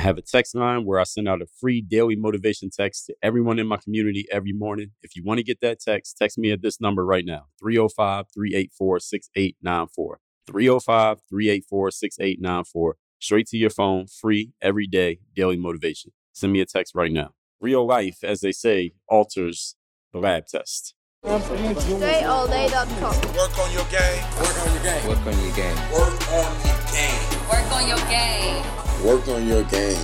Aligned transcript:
I 0.00 0.02
have 0.04 0.16
a 0.16 0.22
text 0.22 0.54
line 0.54 0.86
where 0.86 0.98
I 0.98 1.02
send 1.02 1.28
out 1.28 1.42
a 1.42 1.46
free 1.60 1.82
daily 1.82 2.16
motivation 2.16 2.70
text 2.70 3.04
to 3.04 3.14
everyone 3.22 3.58
in 3.58 3.66
my 3.66 3.76
community 3.76 4.26
every 4.32 4.54
morning. 4.54 4.92
If 5.02 5.14
you 5.14 5.22
want 5.22 5.40
to 5.40 5.44
get 5.44 5.60
that 5.60 5.78
text, 5.78 6.16
text 6.16 6.38
me 6.38 6.52
at 6.52 6.62
this 6.62 6.80
number 6.80 7.04
right 7.04 7.26
now 7.26 7.48
305 7.60 8.24
384 8.32 8.98
6894. 9.00 10.20
305 10.46 11.18
384 11.28 11.90
6894. 11.90 12.96
Straight 13.18 13.46
to 13.48 13.58
your 13.58 13.68
phone, 13.68 14.06
free, 14.06 14.54
every 14.62 14.86
day, 14.86 15.18
daily 15.36 15.58
motivation. 15.58 16.12
Send 16.32 16.54
me 16.54 16.62
a 16.62 16.64
text 16.64 16.94
right 16.94 17.12
now. 17.12 17.32
Real 17.60 17.86
life, 17.86 18.24
as 18.24 18.40
they 18.40 18.52
say, 18.52 18.92
alters 19.06 19.76
the 20.14 20.18
lab 20.18 20.46
test. 20.46 20.94
DreAllDay.com. 21.26 23.16
Work 23.36 23.58
on 23.58 23.70
your 23.70 23.84
game. 23.84 24.24
Work 24.38 24.56
on 24.64 24.72
your 24.72 24.82
game. 24.82 25.06
Work 25.06 25.26
on 25.26 25.36
your 25.44 25.52
game. 25.54 25.76
Work 25.92 26.32
on 26.32 26.56
your 26.64 26.78
game. 26.88 27.20
Work 27.50 27.70
on 27.70 27.86
your 27.86 27.98
game. 28.08 28.89
Work 29.04 29.28
on 29.28 29.46
your 29.46 29.62
game. 29.64 30.02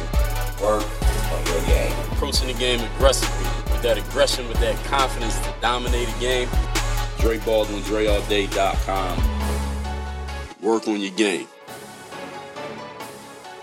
Work 0.63 0.87
on 1.31 1.46
your 1.46 1.61
game. 1.67 1.93
Approaching 2.13 2.46
the 2.46 2.54
game 2.54 2.81
aggressively, 2.81 3.45
with 3.71 3.82
that 3.82 3.99
aggression, 3.99 4.49
with 4.49 4.59
that 4.61 4.75
confidence 4.87 5.39
to 5.41 5.54
dominate 5.61 6.09
a 6.09 6.18
game. 6.18 6.49
Dre 7.18 7.37
Baldwin, 7.39 7.82
DreAllDay.com. 7.82 9.18
Work 10.63 10.89
on 10.89 10.99
your 10.99 11.13
game. 11.13 11.46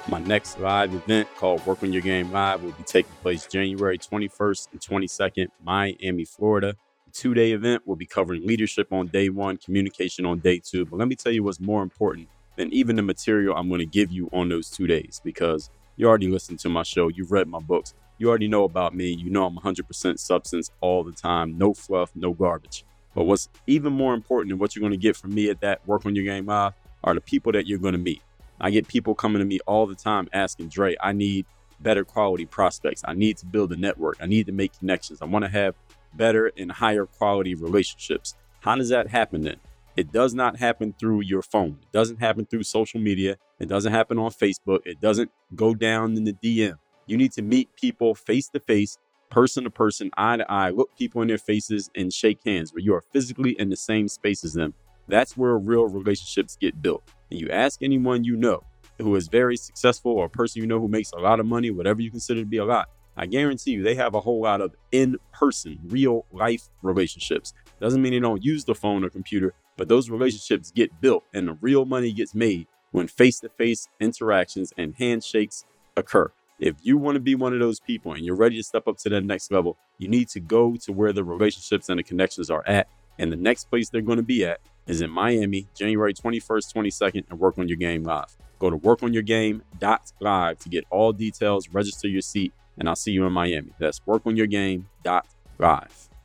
My 0.07 0.19
next 0.19 0.59
live 0.59 0.93
event 0.93 1.27
called 1.35 1.65
Work 1.65 1.81
on 1.81 1.91
Your 1.91 2.03
Game 2.03 2.31
Live 2.31 2.61
will 2.61 2.73
be 2.73 2.83
taking 2.83 3.11
place 3.23 3.47
January 3.47 3.97
21st 3.97 4.67
and 4.73 4.79
22nd, 4.81 5.47
Miami, 5.63 6.25
Florida. 6.25 6.75
The 7.07 7.11
two 7.11 7.33
day 7.33 7.53
event 7.53 7.87
will 7.87 7.95
be 7.95 8.05
covering 8.05 8.45
leadership 8.45 8.93
on 8.93 9.07
day 9.07 9.29
one, 9.29 9.57
communication 9.57 10.27
on 10.27 10.37
day 10.39 10.61
two. 10.63 10.85
But 10.85 10.99
let 10.99 11.07
me 11.07 11.15
tell 11.15 11.31
you 11.31 11.41
what's 11.41 11.59
more 11.59 11.81
important 11.81 12.27
than 12.55 12.71
even 12.73 12.95
the 12.95 13.01
material 13.01 13.55
I'm 13.55 13.67
going 13.69 13.79
to 13.79 13.85
give 13.85 14.11
you 14.11 14.29
on 14.31 14.49
those 14.49 14.69
two 14.69 14.87
days 14.87 15.21
because 15.23 15.69
you 15.95 16.07
already 16.07 16.27
listened 16.27 16.59
to 16.59 16.69
my 16.69 16.83
show, 16.83 17.07
you've 17.07 17.31
read 17.31 17.47
my 17.47 17.59
books, 17.59 17.93
you 18.17 18.29
already 18.29 18.47
know 18.47 18.63
about 18.63 18.95
me, 18.95 19.11
you 19.11 19.29
know 19.29 19.45
I'm 19.45 19.57
100% 19.57 20.19
substance 20.19 20.71
all 20.81 21.03
the 21.03 21.11
time, 21.11 21.57
no 21.57 21.73
fluff, 21.73 22.11
no 22.15 22.33
garbage. 22.33 22.85
But 23.15 23.25
what's 23.25 23.49
even 23.67 23.93
more 23.93 24.13
important 24.13 24.49
than 24.49 24.59
what 24.59 24.75
you're 24.75 24.81
going 24.81 24.91
to 24.91 24.97
get 24.97 25.15
from 25.15 25.33
me 25.33 25.49
at 25.49 25.61
that 25.61 25.85
Work 25.87 26.05
on 26.05 26.15
Your 26.15 26.25
Game 26.25 26.45
Live 26.45 26.73
are 27.03 27.13
the 27.13 27.21
people 27.21 27.51
that 27.51 27.67
you're 27.67 27.79
going 27.79 27.93
to 27.93 27.99
meet. 27.99 28.21
I 28.59 28.71
get 28.71 28.87
people 28.87 29.13
coming 29.13 29.39
to 29.39 29.45
me 29.45 29.59
all 29.67 29.85
the 29.85 29.95
time 29.95 30.29
asking, 30.33 30.69
Dre, 30.69 30.95
I 31.01 31.11
need 31.11 31.45
better 31.79 32.05
quality 32.05 32.45
prospects. 32.45 33.03
I 33.05 33.13
need 33.13 33.37
to 33.37 33.45
build 33.45 33.71
a 33.73 33.75
network. 33.75 34.17
I 34.21 34.25
need 34.25 34.45
to 34.47 34.51
make 34.51 34.77
connections. 34.79 35.21
I 35.21 35.25
want 35.25 35.43
to 35.45 35.49
have 35.49 35.75
better 36.13 36.51
and 36.57 36.71
higher 36.71 37.05
quality 37.05 37.55
relationships. 37.55 38.35
How 38.61 38.75
does 38.75 38.89
that 38.89 39.07
happen 39.07 39.41
then? 39.41 39.57
It 39.95 40.11
does 40.11 40.33
not 40.33 40.57
happen 40.57 40.95
through 40.99 41.21
your 41.21 41.43
phone. 41.43 41.77
It 41.81 41.91
doesn't 41.91 42.19
happen 42.19 42.45
through 42.45 42.63
social 42.63 42.99
media. 42.99 43.37
It 43.59 43.67
doesn't 43.67 43.91
happen 43.91 44.17
on 44.17 44.31
Facebook. 44.31 44.79
It 44.85 44.99
doesn't 44.99 45.29
go 45.55 45.75
down 45.75 46.17
in 46.17 46.23
the 46.23 46.33
DM. 46.33 46.75
You 47.05 47.17
need 47.17 47.31
to 47.33 47.43
meet 47.43 47.69
people 47.75 48.15
face 48.15 48.47
to 48.49 48.59
face, 48.59 48.97
person 49.29 49.65
to 49.65 49.69
person, 49.69 50.09
eye 50.17 50.37
to 50.37 50.51
eye, 50.51 50.71
look 50.71 50.89
people 50.97 51.21
in 51.21 51.27
their 51.27 51.37
faces 51.37 51.91
and 51.95 52.11
shake 52.11 52.39
hands 52.43 52.73
where 52.73 52.81
you 52.81 52.95
are 52.95 53.03
physically 53.11 53.55
in 53.59 53.69
the 53.69 53.77
same 53.77 54.07
space 54.07 54.43
as 54.43 54.53
them. 54.53 54.73
That's 55.07 55.37
where 55.37 55.57
real 55.57 55.87
relationships 55.87 56.57
get 56.59 56.81
built. 56.81 57.03
And 57.29 57.39
you 57.39 57.49
ask 57.49 57.83
anyone 57.83 58.23
you 58.23 58.35
know 58.35 58.63
who 58.97 59.15
is 59.15 59.27
very 59.27 59.57
successful 59.57 60.13
or 60.13 60.25
a 60.25 60.29
person 60.29 60.61
you 60.61 60.67
know 60.67 60.79
who 60.79 60.87
makes 60.87 61.11
a 61.11 61.19
lot 61.19 61.39
of 61.39 61.45
money, 61.45 61.69
whatever 61.69 62.01
you 62.01 62.09
consider 62.09 62.39
to 62.39 62.45
be 62.45 62.57
a 62.57 62.65
lot, 62.65 62.89
I 63.15 63.27
guarantee 63.27 63.71
you 63.71 63.83
they 63.83 63.95
have 63.95 64.15
a 64.15 64.21
whole 64.21 64.41
lot 64.41 64.61
of 64.61 64.75
in 64.91 65.17
person, 65.31 65.79
real 65.85 66.25
life 66.31 66.69
relationships. 66.81 67.53
Doesn't 67.79 68.01
mean 68.01 68.13
they 68.13 68.19
don't 68.19 68.43
use 68.43 68.65
the 68.65 68.73
phone 68.73 69.03
or 69.03 69.09
computer, 69.09 69.53
but 69.77 69.87
those 69.87 70.09
relationships 70.09 70.71
get 70.71 71.01
built 71.01 71.23
and 71.33 71.47
the 71.47 71.53
real 71.53 71.85
money 71.85 72.11
gets 72.11 72.35
made 72.35 72.67
when 72.91 73.07
face 73.07 73.39
to 73.39 73.49
face 73.49 73.87
interactions 73.99 74.73
and 74.77 74.95
handshakes 74.95 75.65
occur. 75.97 76.31
If 76.59 76.75
you 76.83 76.97
want 76.97 77.15
to 77.15 77.19
be 77.19 77.35
one 77.35 77.53
of 77.53 77.59
those 77.59 77.79
people 77.79 78.13
and 78.13 78.25
you're 78.25 78.35
ready 78.35 78.57
to 78.57 78.63
step 78.63 78.87
up 78.87 78.97
to 78.99 79.09
that 79.09 79.25
next 79.25 79.51
level, 79.51 79.77
you 79.97 80.07
need 80.07 80.29
to 80.29 80.39
go 80.39 80.75
to 80.77 80.93
where 80.93 81.11
the 81.11 81.23
relationships 81.23 81.89
and 81.89 81.99
the 81.99 82.03
connections 82.03 82.49
are 82.49 82.63
at. 82.67 82.87
And 83.19 83.31
the 83.31 83.35
next 83.35 83.69
place 83.69 83.89
they're 83.89 84.01
going 84.01 84.17
to 84.17 84.23
be 84.23 84.45
at 84.45 84.59
is 84.87 85.01
in 85.01 85.09
Miami, 85.09 85.67
January 85.75 86.13
21st, 86.13 86.73
22nd, 86.73 87.25
and 87.29 87.39
Work 87.39 87.57
on 87.57 87.67
Your 87.67 87.77
Game 87.77 88.03
Live. 88.03 88.37
Go 88.59 88.69
to 88.69 88.77
workonyourgame.live 88.77 90.59
to 90.59 90.69
get 90.69 90.85
all 90.89 91.11
details, 91.11 91.67
register 91.69 92.07
your 92.07 92.21
seat, 92.21 92.53
and 92.77 92.87
I'll 92.87 92.95
see 92.95 93.11
you 93.11 93.25
in 93.25 93.33
Miami. 93.33 93.73
That's 93.79 93.99
workonyourgame.live. 94.01 96.09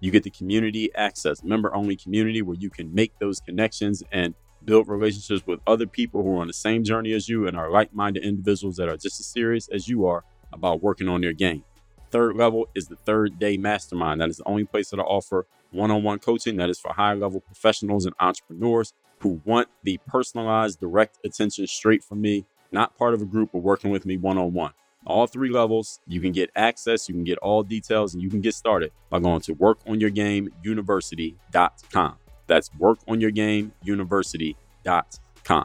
you 0.00 0.10
get 0.10 0.22
the 0.22 0.30
community 0.30 0.92
access, 0.94 1.44
member 1.44 1.74
only 1.74 1.94
community 1.94 2.42
where 2.42 2.56
you 2.58 2.70
can 2.70 2.92
make 2.94 3.18
those 3.18 3.38
connections 3.40 4.02
and 4.10 4.34
build 4.64 4.88
relationships 4.88 5.46
with 5.46 5.60
other 5.66 5.86
people 5.86 6.22
who 6.22 6.36
are 6.36 6.40
on 6.40 6.46
the 6.46 6.52
same 6.52 6.84
journey 6.84 7.12
as 7.12 7.28
you 7.28 7.46
and 7.46 7.56
are 7.56 7.70
like 7.70 7.94
minded 7.94 8.24
individuals 8.24 8.76
that 8.76 8.88
are 8.88 8.96
just 8.96 9.20
as 9.20 9.26
serious 9.26 9.68
as 9.68 9.88
you 9.88 10.06
are 10.06 10.24
about 10.52 10.82
working 10.82 11.08
on 11.08 11.20
their 11.20 11.32
game. 11.32 11.64
Third 12.10 12.36
level 12.36 12.68
is 12.74 12.88
the 12.88 12.96
third 12.96 13.38
day 13.38 13.56
mastermind. 13.56 14.20
That 14.20 14.30
is 14.30 14.38
the 14.38 14.48
only 14.48 14.64
place 14.64 14.90
that 14.90 14.98
I 14.98 15.04
offer 15.04 15.46
one 15.70 15.90
on 15.90 16.02
one 16.02 16.18
coaching 16.18 16.56
that 16.56 16.68
is 16.68 16.80
for 16.80 16.92
high 16.92 17.14
level 17.14 17.40
professionals 17.40 18.04
and 18.04 18.14
entrepreneurs 18.18 18.92
who 19.20 19.40
want 19.44 19.68
the 19.84 20.00
personalized, 20.08 20.80
direct 20.80 21.18
attention 21.24 21.66
straight 21.66 22.02
from 22.02 22.20
me, 22.20 22.46
not 22.72 22.96
part 22.96 23.14
of 23.14 23.22
a 23.22 23.26
group, 23.26 23.50
but 23.52 23.58
working 23.58 23.90
with 23.90 24.04
me 24.06 24.16
one 24.16 24.38
on 24.38 24.52
one 24.52 24.72
all 25.06 25.26
three 25.26 25.50
levels. 25.50 26.00
You 26.06 26.20
can 26.20 26.32
get 26.32 26.50
access, 26.56 27.08
you 27.08 27.14
can 27.14 27.24
get 27.24 27.38
all 27.38 27.62
details, 27.62 28.12
and 28.14 28.22
you 28.22 28.28
can 28.30 28.40
get 28.40 28.54
started 28.54 28.92
by 29.08 29.20
going 29.20 29.40
to 29.42 29.54
workonyourgameuniversity.com. 29.54 32.16
That's 32.46 32.70
workonyourgameuniversity.com. 32.70 35.64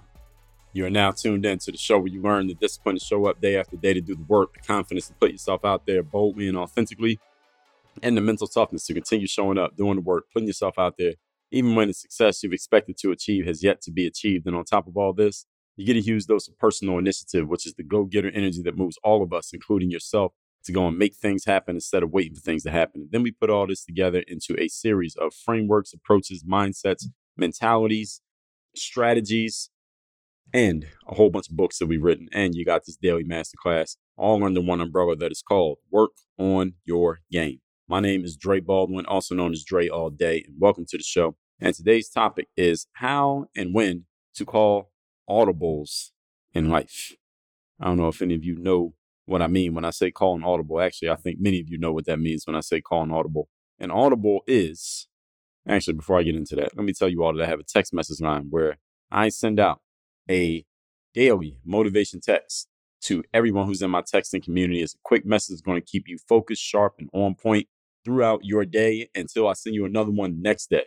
You 0.74 0.85
are 0.85 0.90
now 0.90 1.12
tuned 1.12 1.45
in 1.45 1.57
to 1.59 1.72
the 1.72 1.78
show 1.78 2.00
where 2.00 2.07
you 2.07 2.22
learn 2.22 2.47
the 2.47 2.53
discipline 2.53 2.97
to 2.97 3.03
show 3.03 3.28
up 3.28 3.40
day 3.40 3.57
after 3.57 3.78
day 3.78 3.94
to 3.94 4.01
do 4.01 4.13
the 4.13 4.24
work, 4.24 4.56
the 4.56 4.59
confidence 4.59 5.07
to 5.07 5.13
put 5.13 5.31
yourself 5.31 5.63
out 5.63 5.85
there 5.85 6.03
boldly 6.03 6.50
and 6.50 6.57
authentically, 6.57 7.18
and 8.03 8.18
the 8.18 8.22
mental 8.22 8.45
toughness 8.45 8.85
to 8.88 8.94
continue 8.94 9.25
showing 9.25 9.57
up, 9.57 9.78
doing 9.78 9.95
the 9.95 10.01
work, 10.01 10.25
putting 10.34 10.47
yourself 10.47 10.78
out 10.78 10.97
there, 10.97 11.13
even 11.50 11.75
when 11.75 11.88
the 11.88 11.94
success 11.94 12.44
you've 12.44 12.51
expected 12.51 12.97
to 12.97 13.12
achieve 13.12 13.45
has 13.45 13.63
yet 13.63 13.81
to 13.84 13.91
be 13.91 14.06
achieved. 14.06 14.47
And 14.47 14.56
on 14.56 14.66
top 14.66 14.85
of 14.85 14.97
all 14.97 15.13
this, 15.13 15.45
you 15.75 15.86
get 15.86 15.97
a 15.97 16.02
huge 16.02 16.25
dose 16.25 16.47
of 16.47 16.58
personal 16.58 16.97
initiative, 16.97 17.47
which 17.47 17.66
is 17.66 17.74
the 17.74 17.84
go 17.84 18.06
getter 18.06 18.31
energy 18.34 18.62
that 18.63 18.78
moves 18.78 18.97
all 19.03 19.22
of 19.22 19.34
us, 19.34 19.52
including 19.53 19.91
yourself, 19.91 20.34
to 20.66 20.72
go 20.72 20.88
and 20.88 20.97
make 20.97 21.16
things 21.16 21.46
happen 21.46 21.75
instead 21.75 22.03
of 22.03 22.12
waiting 22.12 22.34
for 22.34 22.41
things 22.41 22.63
to 22.63 22.72
happen. 22.72 23.02
And 23.02 23.12
then 23.12 23.24
we 23.24 23.31
put 23.31 23.50
all 23.50 23.68
this 23.68 23.86
together 23.86 24.24
into 24.28 24.59
a 24.59 24.68
series 24.68 25.16
of 25.16 25.34
frameworks, 25.34 25.94
approaches, 25.94 26.44
mindsets, 26.44 27.06
mentalities, 27.38 28.22
strategies, 28.75 29.69
and 30.53 30.88
a 31.08 31.16
whole 31.16 31.30
bunch 31.30 31.50
of 31.50 31.58
books 31.58 31.80
that 31.80 31.88
we've 31.88 32.02
written. 32.03 32.30
And 32.31 32.56
you 32.56 32.66
got 32.66 32.86
this 32.86 32.97
daily 32.97 33.24
masterclass 33.24 33.97
all 34.18 34.44
under 34.44 34.62
one 34.62 34.81
umbrella 34.81 35.16
that 35.18 35.31
is 35.31 35.42
called 35.42 35.78
Work 35.92 36.12
on 36.38 36.74
Your 36.86 37.19
Game. 37.31 37.59
My 37.88 38.00
name 38.00 38.24
is 38.24 38.36
Dre 38.36 38.59
Baldwin, 38.59 39.06
also 39.06 39.36
known 39.36 39.52
as 39.52 39.63
Dre 39.63 39.88
All 39.88 40.09
Day, 40.09 40.44
and 40.47 40.56
welcome 40.59 40.86
to 40.90 40.97
the 40.97 41.03
show. 41.03 41.36
And 41.59 41.75
today's 41.75 42.09
topic 42.09 42.47
is 42.57 42.88
how 42.94 43.46
and 43.56 43.74
when 43.74 44.06
to 44.36 44.46
call 44.46 44.92
audibles 45.30 46.12
in 46.53 46.69
life. 46.69 47.13
I 47.80 47.86
don't 47.86 47.97
know 47.97 48.08
if 48.08 48.22
any 48.22 48.36
of 48.36 48.44
you 48.44 48.58
know 48.58 48.94
what 49.25 49.41
I 49.41 49.47
mean 49.47 49.74
when 49.74 49.86
I 49.86 49.90
say 49.90 50.12
call 50.12 50.36
an 50.36 50.44
audible. 50.44 50.80
Actually, 50.80 51.10
I 51.10 51.16
think 51.16 51.39
many 51.39 51.60
of 51.60 51.69
you 51.69 51.77
know 51.77 51.92
what 51.92 52.06
that 52.06 52.19
means 52.19 52.45
when 52.45 52.56
I 52.56 52.62
say 52.62 52.81
call 52.81 53.04
an 53.04 53.12
audible. 53.12 53.50
An 53.80 53.92
audible 53.92 54.42
is, 54.48 55.07
actually, 55.68 55.94
before 55.94 56.19
I 56.19 56.24
get 56.24 56.36
into 56.36 56.56
that, 56.56 56.75
let 56.75 56.86
me 56.86 56.94
tell 56.94 57.10
you 57.10 57.24
all 57.24 57.33
that 57.33 57.44
I 57.44 57.48
have 57.48 57.60
a 57.60 57.63
text 57.63 57.94
message 57.94 58.22
line 58.22 58.48
where 58.50 58.77
I 59.12 59.30
send 59.30 59.60
out 59.60 59.81
a 60.30 60.66
daily 61.13 61.57
motivation 61.66 62.22
text 62.22 62.68
to 63.01 63.24
everyone 63.33 63.68
who's 63.68 63.81
in 63.81 63.92
my 63.92 64.01
texting 64.01 64.44
community. 64.44 64.81
It's 64.81 64.95
a 64.95 65.00
quick 65.04 65.25
message 65.25 65.62
going 65.62 65.80
to 65.80 65.86
keep 65.86 66.07
you 66.07 66.18
focused, 66.18 66.63
sharp, 66.63 66.95
and 67.00 67.10
on 67.13 67.36
point 67.36 67.68
throughout 68.04 68.42
your 68.44 68.66
day 68.66 69.10
until 69.16 69.48
I 69.48 69.54
send 69.54 69.75
you 69.75 69.86
another 69.86 70.12
one 70.12 70.42
next 70.42 70.69
day 70.69 70.86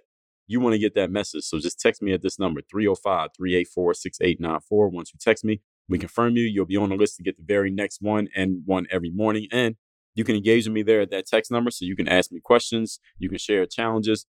you 0.49 0.61
want 0.61 0.73
to 0.73 0.79
get 0.79 0.95
that 0.95 1.13
message. 1.13 1.45
So 1.45 1.61
just 1.61 1.79
text 1.79 2.03
me 2.03 2.13
at 2.13 2.23
this 2.23 2.39
number, 2.39 2.61
305 2.69 3.31
384 3.37 3.95
6894. 3.95 4.89
Once 4.89 5.13
you 5.13 5.19
text 5.21 5.45
me, 5.45 5.61
we 5.89 5.99
confirm 5.99 6.37
you. 6.37 6.43
You'll 6.43 6.65
be 6.65 6.77
on 6.77 6.89
the 6.89 6.97
list 6.97 7.17
to 7.17 7.23
get 7.23 7.37
the 7.37 7.45
very 7.47 7.71
next 7.71 7.99
one 8.01 8.29
and 8.35 8.63
one 8.65 8.87
every 8.91 9.11
morning. 9.11 9.47
And 9.53 9.77
you 10.15 10.25
can 10.25 10.35
engage 10.35 10.67
with 10.67 10.75
me 10.75 10.83
there 10.83 11.03
at 11.03 11.11
that 11.11 11.27
text 11.27 11.53
number. 11.53 11.71
So 11.71 11.85
you 11.85 11.95
can 11.95 12.09
ask 12.09 12.33
me 12.33 12.41
questions, 12.43 12.99
you 13.19 13.29
can 13.29 13.39
share 13.39 13.65
challenges. 13.67 14.27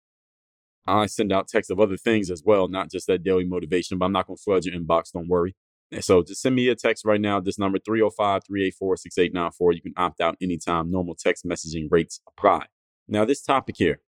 I 0.87 1.05
send 1.05 1.31
out 1.31 1.47
texts 1.47 1.69
of 1.69 1.79
other 1.79 1.97
things 1.97 2.31
as 2.31 2.43
well, 2.43 2.67
not 2.67 2.89
just 2.89 3.07
that 3.07 3.23
daily 3.23 3.45
motivation, 3.45 3.97
but 3.97 4.05
I'm 4.05 4.11
not 4.11 4.25
going 4.25 4.37
to 4.37 4.43
flood 4.43 4.65
your 4.65 4.75
inbox. 4.79 5.11
Don't 5.13 5.27
worry. 5.27 5.55
And 5.91 6.03
so 6.03 6.23
just 6.23 6.41
send 6.41 6.55
me 6.55 6.67
a 6.69 6.75
text 6.75 7.05
right 7.05 7.21
now. 7.21 7.39
This 7.39 7.59
number 7.59 7.77
305 7.77 8.41
384 8.47 8.97
6894. 8.97 9.71
You 9.73 9.81
can 9.81 9.93
opt 9.97 10.19
out 10.19 10.35
anytime. 10.41 10.89
Normal 10.89 11.15
text 11.15 11.45
messaging 11.45 11.87
rates 11.91 12.21
apply. 12.27 12.65
Now, 13.07 13.23
this 13.23 13.41
topic 13.41 13.75
here 13.77 14.01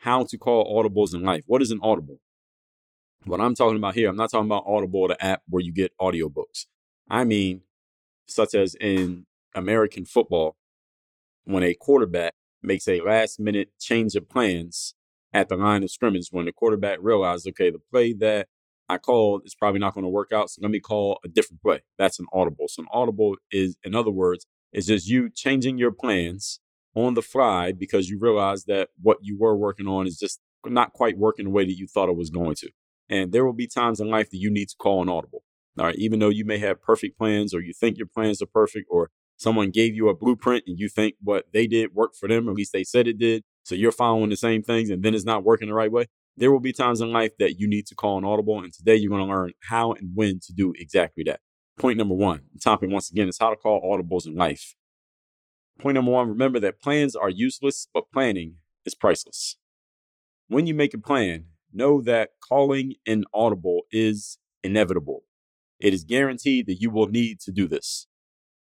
how 0.00 0.24
to 0.24 0.38
call 0.38 0.82
audibles 0.82 1.14
in 1.14 1.22
life. 1.22 1.44
What 1.46 1.62
is 1.62 1.70
an 1.70 1.80
audible? 1.82 2.20
What 3.24 3.40
I'm 3.40 3.54
talking 3.54 3.76
about 3.76 3.94
here, 3.94 4.08
I'm 4.08 4.16
not 4.16 4.30
talking 4.30 4.46
about 4.46 4.64
Audible, 4.66 5.08
the 5.08 5.22
app 5.22 5.42
where 5.48 5.62
you 5.62 5.72
get 5.72 5.92
audiobooks. 6.00 6.64
I 7.08 7.24
mean, 7.24 7.62
such 8.26 8.54
as 8.54 8.74
in 8.80 9.26
American 9.54 10.06
football, 10.06 10.56
when 11.44 11.62
a 11.62 11.74
quarterback 11.74 12.34
makes 12.62 12.88
a 12.88 13.00
last 13.00 13.38
minute 13.38 13.72
change 13.78 14.14
of 14.14 14.28
plans 14.28 14.94
at 15.34 15.50
the 15.50 15.56
line 15.56 15.82
of 15.82 15.90
scrimmage, 15.90 16.28
when 16.30 16.46
the 16.46 16.52
quarterback 16.52 16.98
realizes, 17.02 17.48
okay, 17.48 17.70
the 17.70 17.80
play 17.90 18.14
that 18.14 18.48
I 18.88 18.96
called 18.96 19.42
is 19.44 19.54
probably 19.54 19.80
not 19.80 19.92
going 19.94 20.04
to 20.04 20.08
work 20.08 20.32
out. 20.32 20.48
So 20.48 20.60
let 20.62 20.70
me 20.70 20.80
call 20.80 21.20
a 21.22 21.28
different 21.28 21.60
play. 21.60 21.82
That's 21.98 22.18
an 22.18 22.26
audible. 22.32 22.68
So 22.68 22.82
an 22.82 22.88
audible 22.90 23.36
is, 23.52 23.76
in 23.84 23.94
other 23.94 24.10
words, 24.10 24.46
is 24.72 24.86
just 24.86 25.08
you 25.08 25.28
changing 25.28 25.76
your 25.76 25.92
plans 25.92 26.60
on 26.94 27.14
the 27.14 27.22
fly 27.22 27.72
because 27.72 28.08
you 28.08 28.18
realize 28.18 28.64
that 28.64 28.88
what 29.00 29.18
you 29.22 29.38
were 29.38 29.56
working 29.56 29.86
on 29.86 30.06
is 30.06 30.18
just 30.18 30.40
not 30.66 30.92
quite 30.92 31.18
working 31.18 31.46
the 31.46 31.50
way 31.50 31.64
that 31.64 31.76
you 31.76 31.86
thought 31.86 32.08
it 32.08 32.16
was 32.16 32.30
going 32.30 32.54
to. 32.56 32.70
And 33.08 33.32
there 33.32 33.44
will 33.44 33.52
be 33.52 33.66
times 33.66 34.00
in 34.00 34.08
life 34.08 34.30
that 34.30 34.38
you 34.38 34.50
need 34.50 34.68
to 34.68 34.76
call 34.76 35.02
an 35.02 35.08
audible. 35.08 35.42
All 35.78 35.86
right. 35.86 35.96
Even 35.96 36.18
though 36.18 36.28
you 36.28 36.44
may 36.44 36.58
have 36.58 36.82
perfect 36.82 37.16
plans 37.16 37.54
or 37.54 37.60
you 37.60 37.72
think 37.72 37.96
your 37.96 38.06
plans 38.06 38.42
are 38.42 38.46
perfect 38.46 38.86
or 38.90 39.10
someone 39.36 39.70
gave 39.70 39.94
you 39.94 40.08
a 40.08 40.14
blueprint 40.14 40.64
and 40.66 40.78
you 40.78 40.88
think 40.88 41.14
what 41.22 41.46
they 41.52 41.66
did 41.66 41.94
worked 41.94 42.16
for 42.16 42.28
them, 42.28 42.48
or 42.48 42.50
at 42.50 42.56
least 42.56 42.72
they 42.72 42.84
said 42.84 43.06
it 43.06 43.18
did. 43.18 43.42
So 43.62 43.74
you're 43.74 43.92
following 43.92 44.30
the 44.30 44.36
same 44.36 44.62
things 44.62 44.90
and 44.90 45.02
then 45.02 45.14
it's 45.14 45.24
not 45.24 45.44
working 45.44 45.68
the 45.68 45.74
right 45.74 45.90
way. 45.90 46.06
There 46.36 46.52
will 46.52 46.60
be 46.60 46.72
times 46.72 47.00
in 47.00 47.12
life 47.12 47.32
that 47.38 47.58
you 47.58 47.68
need 47.68 47.86
to 47.86 47.94
call 47.94 48.18
an 48.18 48.24
audible. 48.24 48.62
And 48.62 48.72
today 48.72 48.96
you're 48.96 49.10
going 49.10 49.26
to 49.26 49.32
learn 49.32 49.52
how 49.68 49.92
and 49.92 50.10
when 50.14 50.40
to 50.40 50.52
do 50.52 50.72
exactly 50.76 51.24
that. 51.24 51.40
Point 51.78 51.98
number 51.98 52.14
one, 52.14 52.42
the 52.52 52.60
topic 52.60 52.90
once 52.90 53.10
again 53.10 53.28
is 53.28 53.38
how 53.38 53.50
to 53.50 53.56
call 53.56 53.80
audibles 53.82 54.26
in 54.26 54.34
life. 54.34 54.74
Point 55.80 55.94
number 55.94 56.10
one, 56.10 56.28
remember 56.28 56.60
that 56.60 56.80
plans 56.80 57.16
are 57.16 57.30
useless, 57.30 57.88
but 57.94 58.10
planning 58.12 58.56
is 58.84 58.94
priceless. 58.94 59.56
When 60.48 60.66
you 60.66 60.74
make 60.74 60.92
a 60.92 60.98
plan, 60.98 61.46
know 61.72 62.02
that 62.02 62.30
calling 62.46 62.94
an 63.06 63.24
audible 63.32 63.82
is 63.90 64.36
inevitable. 64.62 65.24
It 65.78 65.94
is 65.94 66.04
guaranteed 66.04 66.66
that 66.66 66.82
you 66.82 66.90
will 66.90 67.06
need 67.06 67.40
to 67.40 67.50
do 67.50 67.66
this 67.66 68.06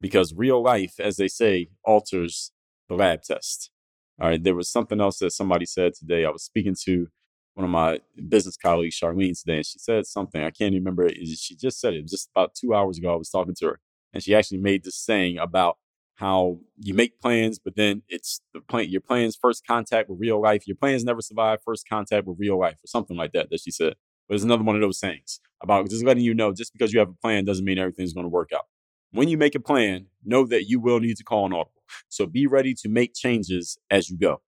because 0.01 0.33
real 0.33 0.61
life, 0.61 0.95
as 0.99 1.15
they 1.15 1.29
say, 1.29 1.69
alters 1.85 2.51
the 2.89 2.95
lab 2.95 3.21
test. 3.21 3.71
All 4.19 4.29
right, 4.29 4.43
there 4.43 4.55
was 4.55 4.69
something 4.69 4.99
else 4.99 5.19
that 5.19 5.31
somebody 5.31 5.65
said 5.65 5.93
today. 5.93 6.25
I 6.25 6.29
was 6.31 6.43
speaking 6.43 6.75
to 6.83 7.07
one 7.53 7.63
of 7.63 7.69
my 7.69 7.99
business 8.27 8.57
colleagues, 8.57 8.99
Charlene, 8.99 9.39
today, 9.39 9.57
and 9.57 9.65
she 9.65 9.79
said 9.79 10.05
something. 10.05 10.43
I 10.43 10.51
can't 10.51 10.73
remember. 10.73 11.07
She 11.09 11.55
just 11.55 11.79
said 11.79 11.93
it 11.93 12.07
just 12.07 12.29
about 12.35 12.55
two 12.55 12.73
hours 12.73 12.97
ago. 12.97 13.13
I 13.13 13.15
was 13.15 13.29
talking 13.29 13.55
to 13.59 13.67
her, 13.67 13.79
and 14.13 14.21
she 14.21 14.35
actually 14.35 14.57
made 14.57 14.83
this 14.83 14.97
saying 14.97 15.37
about 15.37 15.77
how 16.15 16.59
you 16.77 16.93
make 16.93 17.19
plans, 17.19 17.59
but 17.59 17.75
then 17.75 18.01
it's 18.07 18.41
the 18.53 18.61
plan, 18.61 18.89
your 18.89 19.01
plans 19.01 19.37
first 19.39 19.65
contact 19.67 20.09
with 20.09 20.19
real 20.19 20.41
life. 20.41 20.67
Your 20.67 20.77
plans 20.77 21.03
never 21.03 21.21
survive 21.21 21.59
first 21.63 21.87
contact 21.87 22.25
with 22.25 22.39
real 22.39 22.59
life, 22.59 22.75
or 22.75 22.87
something 22.87 23.17
like 23.17 23.33
that. 23.33 23.49
That 23.49 23.61
she 23.61 23.71
said. 23.71 23.95
But 24.27 24.35
it's 24.35 24.43
another 24.43 24.63
one 24.63 24.75
of 24.75 24.81
those 24.81 24.99
sayings 24.99 25.39
about 25.61 25.89
just 25.89 26.03
letting 26.03 26.23
you 26.23 26.33
know 26.33 26.51
just 26.51 26.73
because 26.73 26.91
you 26.91 26.99
have 26.99 27.09
a 27.09 27.13
plan 27.13 27.45
doesn't 27.45 27.65
mean 27.65 27.77
everything's 27.77 28.13
going 28.13 28.25
to 28.25 28.29
work 28.29 28.51
out. 28.53 28.65
When 29.11 29.27
you 29.27 29.37
make 29.37 29.55
a 29.55 29.59
plan, 29.59 30.07
know 30.23 30.45
that 30.47 30.67
you 30.67 30.79
will 30.79 30.99
need 30.99 31.17
to 31.17 31.23
call 31.23 31.45
an 31.45 31.53
audible. 31.53 31.83
So 32.09 32.25
be 32.25 32.47
ready 32.47 32.73
to 32.75 32.89
make 32.89 33.13
changes 33.13 33.77
as 33.91 34.09
you 34.09 34.17
go. 34.17 34.41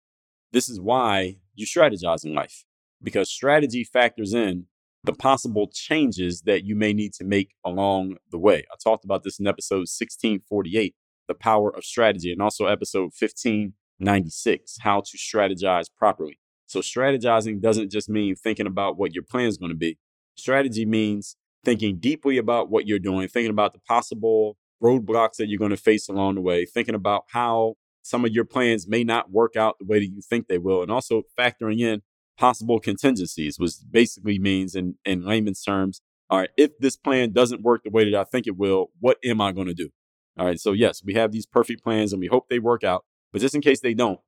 This 0.52 0.68
is 0.68 0.82
why 0.82 1.38
you 1.54 1.66
strategize 1.66 2.26
in 2.26 2.34
life 2.34 2.66
because 3.04 3.30
strategy 3.30 3.84
factors 3.84 4.34
in 4.34 4.66
the 5.04 5.14
possible 5.14 5.70
changes 5.72 6.42
that 6.42 6.66
you 6.66 6.76
may 6.76 6.94
need 6.94 7.14
to 7.14 7.24
make 7.24 7.54
along 7.64 8.18
the 8.32 8.38
way. 8.38 8.66
I 8.72 8.76
talked 8.84 9.06
about 9.06 9.24
this 9.24 9.40
in 9.40 9.48
episode 9.48 9.88
1648 9.88 10.96
the 11.28 11.36
power 11.36 11.76
of 11.76 11.84
strategy, 11.84 12.32
and 12.32 12.42
also 12.42 12.66
episode 12.66 13.12
1596, 13.20 14.78
how 14.82 15.02
to 15.02 15.18
strategize 15.18 15.86
properly. 15.98 16.40
So, 16.68 16.82
strategizing 16.82 17.62
doesn't 17.62 17.92
just 17.92 18.10
mean 18.10 18.36
thinking 18.36 18.68
about 18.68 18.98
what 18.98 19.14
your 19.14 19.24
plan 19.24 19.46
is 19.46 19.58
going 19.58 19.72
to 19.72 19.78
be. 19.78 19.98
Strategy 20.36 20.86
means 20.86 21.38
thinking 21.64 21.98
deeply 22.00 22.38
about 22.38 22.70
what 22.70 22.88
you're 22.88 23.00
doing, 23.00 23.28
thinking 23.28 23.52
about 23.52 23.74
the 23.74 23.80
possible 23.80 24.58
roadblocks 24.84 25.38
that 25.38 25.48
you're 25.48 25.60
going 25.60 25.72
to 25.72 25.78
face 25.78 26.08
along 26.08 26.36
the 26.36 26.42
way, 26.42 26.66
thinking 26.66 26.96
about 26.96 27.24
how 27.30 27.76
some 28.04 28.24
of 28.24 28.32
your 28.32 28.46
plans 28.46 28.88
may 28.88 29.04
not 29.04 29.32
work 29.32 29.56
out 29.56 29.76
the 29.80 29.86
way 29.86 30.00
that 30.00 30.08
you 30.08 30.22
think 30.22 30.48
they 30.48 30.58
will, 30.58 30.82
and 30.82 30.92
also 30.92 31.24
factoring 31.38 31.80
in 31.80 32.02
possible 32.38 32.80
contingencies, 32.80 33.58
which 33.58 33.74
basically 33.90 34.40
means, 34.40 34.76
in, 34.76 34.96
in 35.06 35.26
layman's 35.26 35.62
terms, 35.62 36.02
all 36.30 36.40
right, 36.40 36.50
if 36.58 36.78
this 36.80 36.96
plan 36.96 37.32
doesn't 37.32 37.62
work 37.62 37.84
the 37.84 37.90
way 37.90 38.10
that 38.10 38.20
I 38.20 38.24
think 38.24 38.48
it 38.48 38.58
will, 38.58 38.92
what 39.00 39.18
am 39.26 39.42
I 39.42 39.52
going 39.52 39.68
to 39.68 39.74
do? 39.74 39.90
All 40.38 40.46
right. 40.46 40.60
So, 40.60 40.72
yes, 40.74 41.02
we 41.04 41.16
have 41.16 41.32
these 41.32 41.46
perfect 41.46 41.84
plans 41.84 42.14
and 42.14 42.20
we 42.20 42.28
hope 42.28 42.48
they 42.50 42.60
work 42.60 42.84
out. 42.84 43.06
But 43.32 43.42
just 43.42 43.56
in 43.56 43.62
case 43.62 43.82
they 43.82 43.94
don't, 43.94 44.20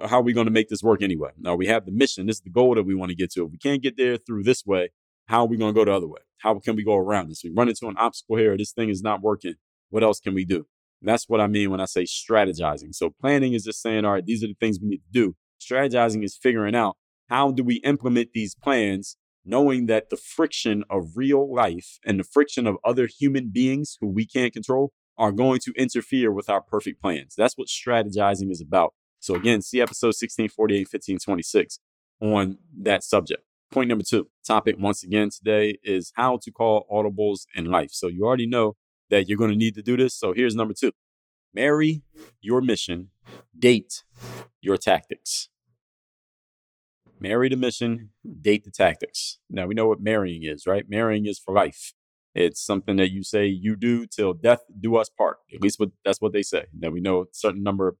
uh, 0.00 0.08
how 0.08 0.18
are 0.18 0.22
we 0.22 0.32
going 0.32 0.46
to 0.46 0.52
make 0.52 0.68
this 0.68 0.82
work 0.82 1.02
anyway? 1.02 1.30
Now, 1.38 1.54
we 1.54 1.66
have 1.66 1.84
the 1.84 1.92
mission. 1.92 2.26
This 2.26 2.36
is 2.36 2.42
the 2.42 2.50
goal 2.50 2.74
that 2.74 2.84
we 2.84 2.94
want 2.94 3.10
to 3.10 3.16
get 3.16 3.30
to. 3.32 3.44
If 3.44 3.52
we 3.52 3.58
can't 3.58 3.82
get 3.82 3.96
there 3.96 4.16
through 4.16 4.44
this 4.44 4.64
way, 4.64 4.90
how 5.26 5.40
are 5.40 5.46
we 5.46 5.56
going 5.56 5.74
to 5.74 5.78
go 5.78 5.84
the 5.84 5.92
other 5.92 6.08
way? 6.08 6.20
How 6.38 6.58
can 6.58 6.74
we 6.74 6.84
go 6.84 6.96
around 6.96 7.28
this? 7.28 7.42
We 7.44 7.50
run 7.50 7.68
into 7.68 7.86
an 7.86 7.96
obstacle 7.98 8.36
here. 8.36 8.56
This 8.56 8.72
thing 8.72 8.88
is 8.88 9.02
not 9.02 9.20
working. 9.20 9.54
What 9.90 10.02
else 10.02 10.20
can 10.20 10.34
we 10.34 10.44
do? 10.44 10.66
And 11.00 11.08
that's 11.08 11.28
what 11.28 11.40
I 11.40 11.46
mean 11.46 11.70
when 11.70 11.80
I 11.80 11.84
say 11.84 12.04
strategizing. 12.04 12.94
So, 12.94 13.10
planning 13.10 13.52
is 13.52 13.64
just 13.64 13.82
saying, 13.82 14.04
all 14.04 14.12
right, 14.12 14.24
these 14.24 14.42
are 14.42 14.48
the 14.48 14.56
things 14.58 14.78
we 14.80 14.88
need 14.88 15.02
to 15.02 15.12
do. 15.12 15.36
Strategizing 15.60 16.24
is 16.24 16.36
figuring 16.36 16.74
out 16.74 16.96
how 17.28 17.50
do 17.50 17.62
we 17.62 17.76
implement 17.76 18.30
these 18.32 18.54
plans 18.54 19.16
knowing 19.44 19.86
that 19.86 20.10
the 20.10 20.16
friction 20.16 20.84
of 20.88 21.16
real 21.16 21.52
life 21.52 21.98
and 22.04 22.20
the 22.20 22.24
friction 22.24 22.66
of 22.66 22.76
other 22.84 23.08
human 23.08 23.50
beings 23.50 23.98
who 24.00 24.08
we 24.08 24.26
can't 24.26 24.52
control 24.52 24.92
are 25.18 25.32
going 25.32 25.60
to 25.60 25.72
interfere 25.76 26.32
with 26.32 26.48
our 26.48 26.60
perfect 26.60 27.00
plans. 27.00 27.34
That's 27.36 27.56
what 27.56 27.68
strategizing 27.68 28.50
is 28.50 28.60
about. 28.60 28.94
So 29.20 29.34
again, 29.34 29.62
see 29.62 29.80
episode 29.80 30.08
1648, 30.08 30.80
1526 30.80 31.78
on 32.20 32.58
that 32.80 33.04
subject. 33.04 33.42
Point 33.70 33.88
number 33.88 34.04
two, 34.04 34.28
topic 34.46 34.76
once 34.78 35.02
again 35.02 35.30
today 35.30 35.78
is 35.82 36.12
how 36.16 36.38
to 36.42 36.50
call 36.50 36.86
audibles 36.92 37.46
in 37.54 37.66
life. 37.66 37.90
So 37.92 38.08
you 38.08 38.24
already 38.24 38.46
know 38.46 38.76
that 39.10 39.28
you're 39.28 39.38
going 39.38 39.50
to 39.50 39.56
need 39.56 39.74
to 39.76 39.82
do 39.82 39.96
this. 39.96 40.14
So 40.14 40.32
here's 40.32 40.54
number 40.54 40.74
two. 40.74 40.92
Marry 41.54 42.02
your 42.40 42.60
mission, 42.60 43.10
date 43.58 44.02
your 44.60 44.76
tactics. 44.76 45.48
Marry 47.20 47.48
the 47.48 47.56
mission, 47.56 48.10
date 48.40 48.64
the 48.64 48.70
tactics. 48.70 49.38
Now 49.48 49.66
we 49.66 49.74
know 49.74 49.86
what 49.86 50.00
marrying 50.00 50.42
is, 50.42 50.66
right? 50.66 50.84
Marrying 50.88 51.26
is 51.26 51.38
for 51.38 51.54
life. 51.54 51.92
It's 52.34 52.64
something 52.64 52.96
that 52.96 53.10
you 53.10 53.22
say 53.22 53.46
you 53.46 53.76
do 53.76 54.06
till 54.06 54.32
death 54.32 54.60
do 54.80 54.96
us 54.96 55.10
part. 55.10 55.38
At 55.54 55.60
least 55.60 55.78
what, 55.78 55.90
that's 56.04 56.20
what 56.20 56.32
they 56.32 56.42
say. 56.42 56.66
Now 56.78 56.90
we 56.90 57.00
know 57.00 57.22
a 57.22 57.24
certain 57.32 57.62
number 57.62 57.88
of 57.88 57.96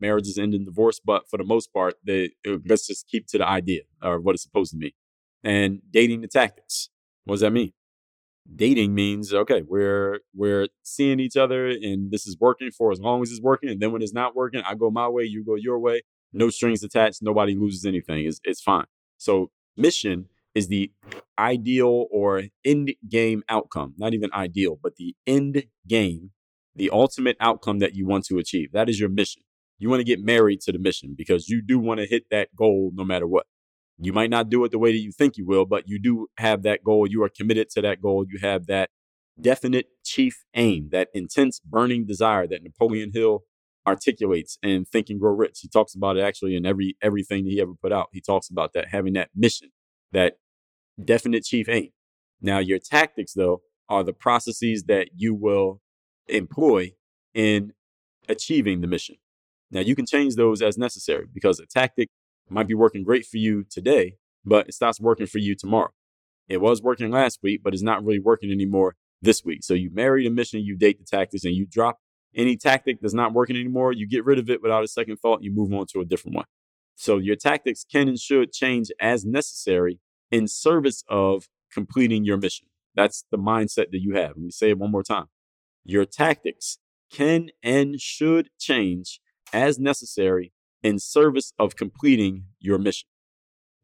marriages 0.00 0.38
end 0.38 0.54
in 0.54 0.64
divorce, 0.64 1.00
but 1.04 1.28
for 1.28 1.36
the 1.36 1.44
most 1.44 1.72
part, 1.72 1.94
they 2.04 2.30
uh, 2.46 2.58
let's 2.66 2.86
just 2.86 3.06
keep 3.08 3.26
to 3.28 3.38
the 3.38 3.46
idea 3.46 3.82
or 4.02 4.20
what 4.20 4.34
it's 4.34 4.42
supposed 4.42 4.72
to 4.72 4.78
mean. 4.78 4.92
And 5.42 5.80
dating 5.90 6.22
the 6.22 6.28
tactics. 6.28 6.88
What 7.24 7.34
does 7.34 7.40
that 7.42 7.50
mean? 7.52 7.72
Dating 8.56 8.94
means 8.94 9.32
okay, 9.32 9.62
we're 9.66 10.20
we're 10.34 10.68
seeing 10.82 11.18
each 11.20 11.36
other 11.36 11.66
and 11.68 12.10
this 12.10 12.26
is 12.26 12.36
working 12.38 12.70
for 12.70 12.92
as 12.92 13.00
long 13.00 13.22
as 13.22 13.30
it's 13.30 13.40
working. 13.40 13.70
And 13.70 13.80
then 13.80 13.92
when 13.92 14.02
it's 14.02 14.12
not 14.12 14.36
working, 14.36 14.62
I 14.66 14.74
go 14.74 14.90
my 14.90 15.08
way, 15.08 15.24
you 15.24 15.44
go 15.44 15.54
your 15.54 15.78
way. 15.78 16.02
No 16.32 16.50
strings 16.50 16.82
attached. 16.82 17.22
Nobody 17.22 17.54
loses 17.54 17.86
anything. 17.86 18.26
It's 18.26 18.40
it's 18.44 18.60
fine. 18.60 18.86
So 19.18 19.50
mission 19.76 20.28
is 20.54 20.68
the 20.68 20.92
ideal 21.38 22.06
or 22.10 22.44
end 22.64 22.94
game 23.08 23.42
outcome. 23.48 23.94
Not 23.96 24.14
even 24.14 24.32
ideal, 24.32 24.78
but 24.82 24.96
the 24.96 25.14
end 25.26 25.64
game, 25.86 26.30
the 26.74 26.90
ultimate 26.90 27.36
outcome 27.40 27.80
that 27.80 27.94
you 27.94 28.06
want 28.06 28.24
to 28.26 28.38
achieve. 28.38 28.72
That 28.72 28.88
is 28.88 29.00
your 29.00 29.08
mission. 29.08 29.42
You 29.78 29.90
want 29.90 30.00
to 30.00 30.04
get 30.04 30.24
married 30.24 30.60
to 30.62 30.72
the 30.72 30.78
mission 30.78 31.14
because 31.16 31.48
you 31.48 31.60
do 31.60 31.78
want 31.78 32.00
to 32.00 32.06
hit 32.06 32.24
that 32.30 32.54
goal 32.56 32.92
no 32.94 33.04
matter 33.04 33.26
what. 33.26 33.46
You 33.98 34.12
might 34.12 34.30
not 34.30 34.48
do 34.48 34.64
it 34.64 34.70
the 34.70 34.78
way 34.78 34.92
that 34.92 34.98
you 34.98 35.12
think 35.12 35.36
you 35.36 35.46
will, 35.46 35.66
but 35.66 35.88
you 35.88 36.00
do 36.00 36.28
have 36.38 36.62
that 36.62 36.82
goal. 36.82 37.06
You 37.06 37.22
are 37.22 37.28
committed 37.28 37.70
to 37.70 37.82
that 37.82 38.00
goal. 38.00 38.24
You 38.28 38.38
have 38.40 38.66
that 38.66 38.90
definite 39.40 39.86
chief 40.04 40.44
aim, 40.54 40.88
that 40.92 41.08
intense 41.14 41.60
burning 41.60 42.06
desire 42.06 42.46
that 42.46 42.62
Napoleon 42.62 43.10
Hill 43.12 43.44
articulates 43.86 44.58
in 44.62 44.84
Think 44.84 45.10
and 45.10 45.20
Grow 45.20 45.32
Rich. 45.32 45.60
He 45.62 45.68
talks 45.68 45.94
about 45.94 46.16
it 46.16 46.22
actually 46.22 46.56
in 46.56 46.64
every 46.66 46.96
everything 47.02 47.44
that 47.44 47.50
he 47.50 47.60
ever 47.60 47.74
put 47.80 47.92
out. 47.92 48.08
He 48.12 48.20
talks 48.20 48.48
about 48.48 48.72
that 48.74 48.88
having 48.88 49.12
that 49.14 49.30
mission, 49.34 49.70
that 50.12 50.34
definite 51.02 51.44
chief 51.44 51.68
aim. 51.68 51.90
Now, 52.40 52.58
your 52.58 52.78
tactics, 52.78 53.32
though, 53.32 53.62
are 53.88 54.04
the 54.04 54.12
processes 54.12 54.84
that 54.84 55.08
you 55.14 55.34
will 55.34 55.80
employ 56.28 56.92
in 57.32 57.72
achieving 58.28 58.80
the 58.80 58.86
mission. 58.86 59.16
Now, 59.70 59.80
you 59.80 59.96
can 59.96 60.06
change 60.06 60.36
those 60.36 60.62
as 60.62 60.78
necessary 60.78 61.26
because 61.32 61.58
a 61.58 61.66
tactic 61.66 62.08
might 62.48 62.68
be 62.68 62.74
working 62.74 63.02
great 63.02 63.26
for 63.26 63.38
you 63.38 63.64
today, 63.68 64.16
but 64.44 64.68
it 64.68 64.74
stops 64.74 65.00
working 65.00 65.26
for 65.26 65.38
you 65.38 65.54
tomorrow. 65.54 65.90
It 66.48 66.60
was 66.60 66.82
working 66.82 67.10
last 67.10 67.40
week, 67.42 67.62
but 67.62 67.72
it's 67.72 67.82
not 67.82 68.04
really 68.04 68.20
working 68.20 68.50
anymore 68.50 68.96
this 69.22 69.44
week. 69.44 69.64
So 69.64 69.74
you 69.74 69.90
marry 69.92 70.24
the 70.24 70.30
mission, 70.30 70.60
you 70.60 70.76
date 70.76 70.98
the 70.98 71.04
tactics, 71.04 71.44
and 71.44 71.54
you 71.54 71.66
drop 71.66 71.98
any 72.36 72.56
tactic 72.56 73.00
that's 73.00 73.14
not 73.14 73.32
working 73.32 73.56
anymore. 73.56 73.92
You 73.92 74.06
get 74.06 74.24
rid 74.24 74.38
of 74.38 74.50
it 74.50 74.62
without 74.62 74.84
a 74.84 74.88
second 74.88 75.16
thought. 75.16 75.42
You 75.42 75.52
move 75.52 75.72
on 75.72 75.86
to 75.92 76.00
a 76.00 76.04
different 76.04 76.36
one. 76.36 76.46
So 76.96 77.18
your 77.18 77.36
tactics 77.36 77.84
can 77.90 78.08
and 78.08 78.18
should 78.18 78.52
change 78.52 78.88
as 79.00 79.24
necessary 79.24 79.98
in 80.30 80.48
service 80.48 81.04
of 81.08 81.48
completing 81.72 82.24
your 82.24 82.36
mission. 82.36 82.68
That's 82.94 83.24
the 83.30 83.38
mindset 83.38 83.90
that 83.90 84.00
you 84.00 84.14
have. 84.14 84.30
Let 84.30 84.38
me 84.38 84.50
say 84.50 84.70
it 84.70 84.78
one 84.78 84.90
more 84.90 85.02
time. 85.02 85.26
Your 85.84 86.04
tactics 86.04 86.78
can 87.12 87.50
and 87.62 88.00
should 88.00 88.48
change 88.58 89.20
as 89.52 89.78
necessary 89.78 90.52
in 90.82 90.98
service 90.98 91.52
of 91.58 91.76
completing 91.76 92.44
your 92.60 92.78
mission. 92.78 93.08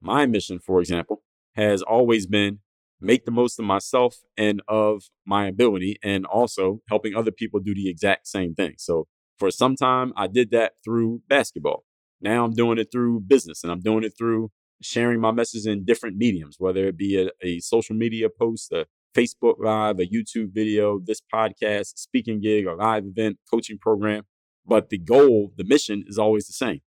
My 0.01 0.27
mission, 0.27 0.59
for 0.59 0.81
example, 0.81 1.23
has 1.55 1.83
always 1.83 2.27
been 2.27 2.61
make 3.01 3.25
the 3.25 3.31
most 3.31 3.59
of 3.59 3.65
myself 3.65 4.17
and 4.37 4.63
of 4.69 5.05
my 5.25 5.47
ability 5.47 5.99
and 6.03 6.27
also 6.27 6.81
helping 6.89 7.15
other 7.15 7.31
people 7.31 7.61
do 7.61 7.75
the 7.75 7.89
exact 7.89 8.27
same 8.27 8.55
thing. 8.55 8.75
So 8.79 9.07
for 9.39 9.51
some 9.51 9.75
time, 9.75 10.13
I 10.17 10.27
did 10.27 10.51
that 10.51 10.75
through 10.85 11.23
basketball. 11.29 11.85
Now 12.21 12.45
I'm 12.45 12.53
doing 12.53 12.79
it 12.79 12.89
through 12.93 13.21
business 13.21 13.63
and 13.63 13.73
I'm 13.73 13.81
doing 13.81 14.05
it 14.05 14.13
through 14.19 14.51
sharing 14.83 15.21
my 15.21 15.31
message 15.31 15.67
in 15.67 15.85
different 15.85 16.17
mediums, 16.17 16.57
whether 16.59 16.87
it 16.87 16.97
be 16.97 17.21
a, 17.21 17.31
a 17.43 17.61
social 17.61 17.95
media 17.95 18.29
post, 18.29 18.73
a 18.73 18.87
Facebook 19.17 19.57
Live, 19.59 19.99
a 19.99 20.07
YouTube 20.07 20.53
video, 20.53 21.01
this 21.05 21.21
podcast, 21.33 21.99
speaking 21.99 22.41
gig, 22.41 22.67
a 22.67 22.75
live 22.75 23.05
event, 23.05 23.39
coaching 23.51 23.79
program. 23.79 24.25
But 24.65 24.89
the 24.89 24.99
goal, 24.99 25.53
the 25.57 25.65
mission 25.65 26.05
is 26.07 26.19
always 26.19 26.47
the 26.47 26.53
same. 26.53 26.81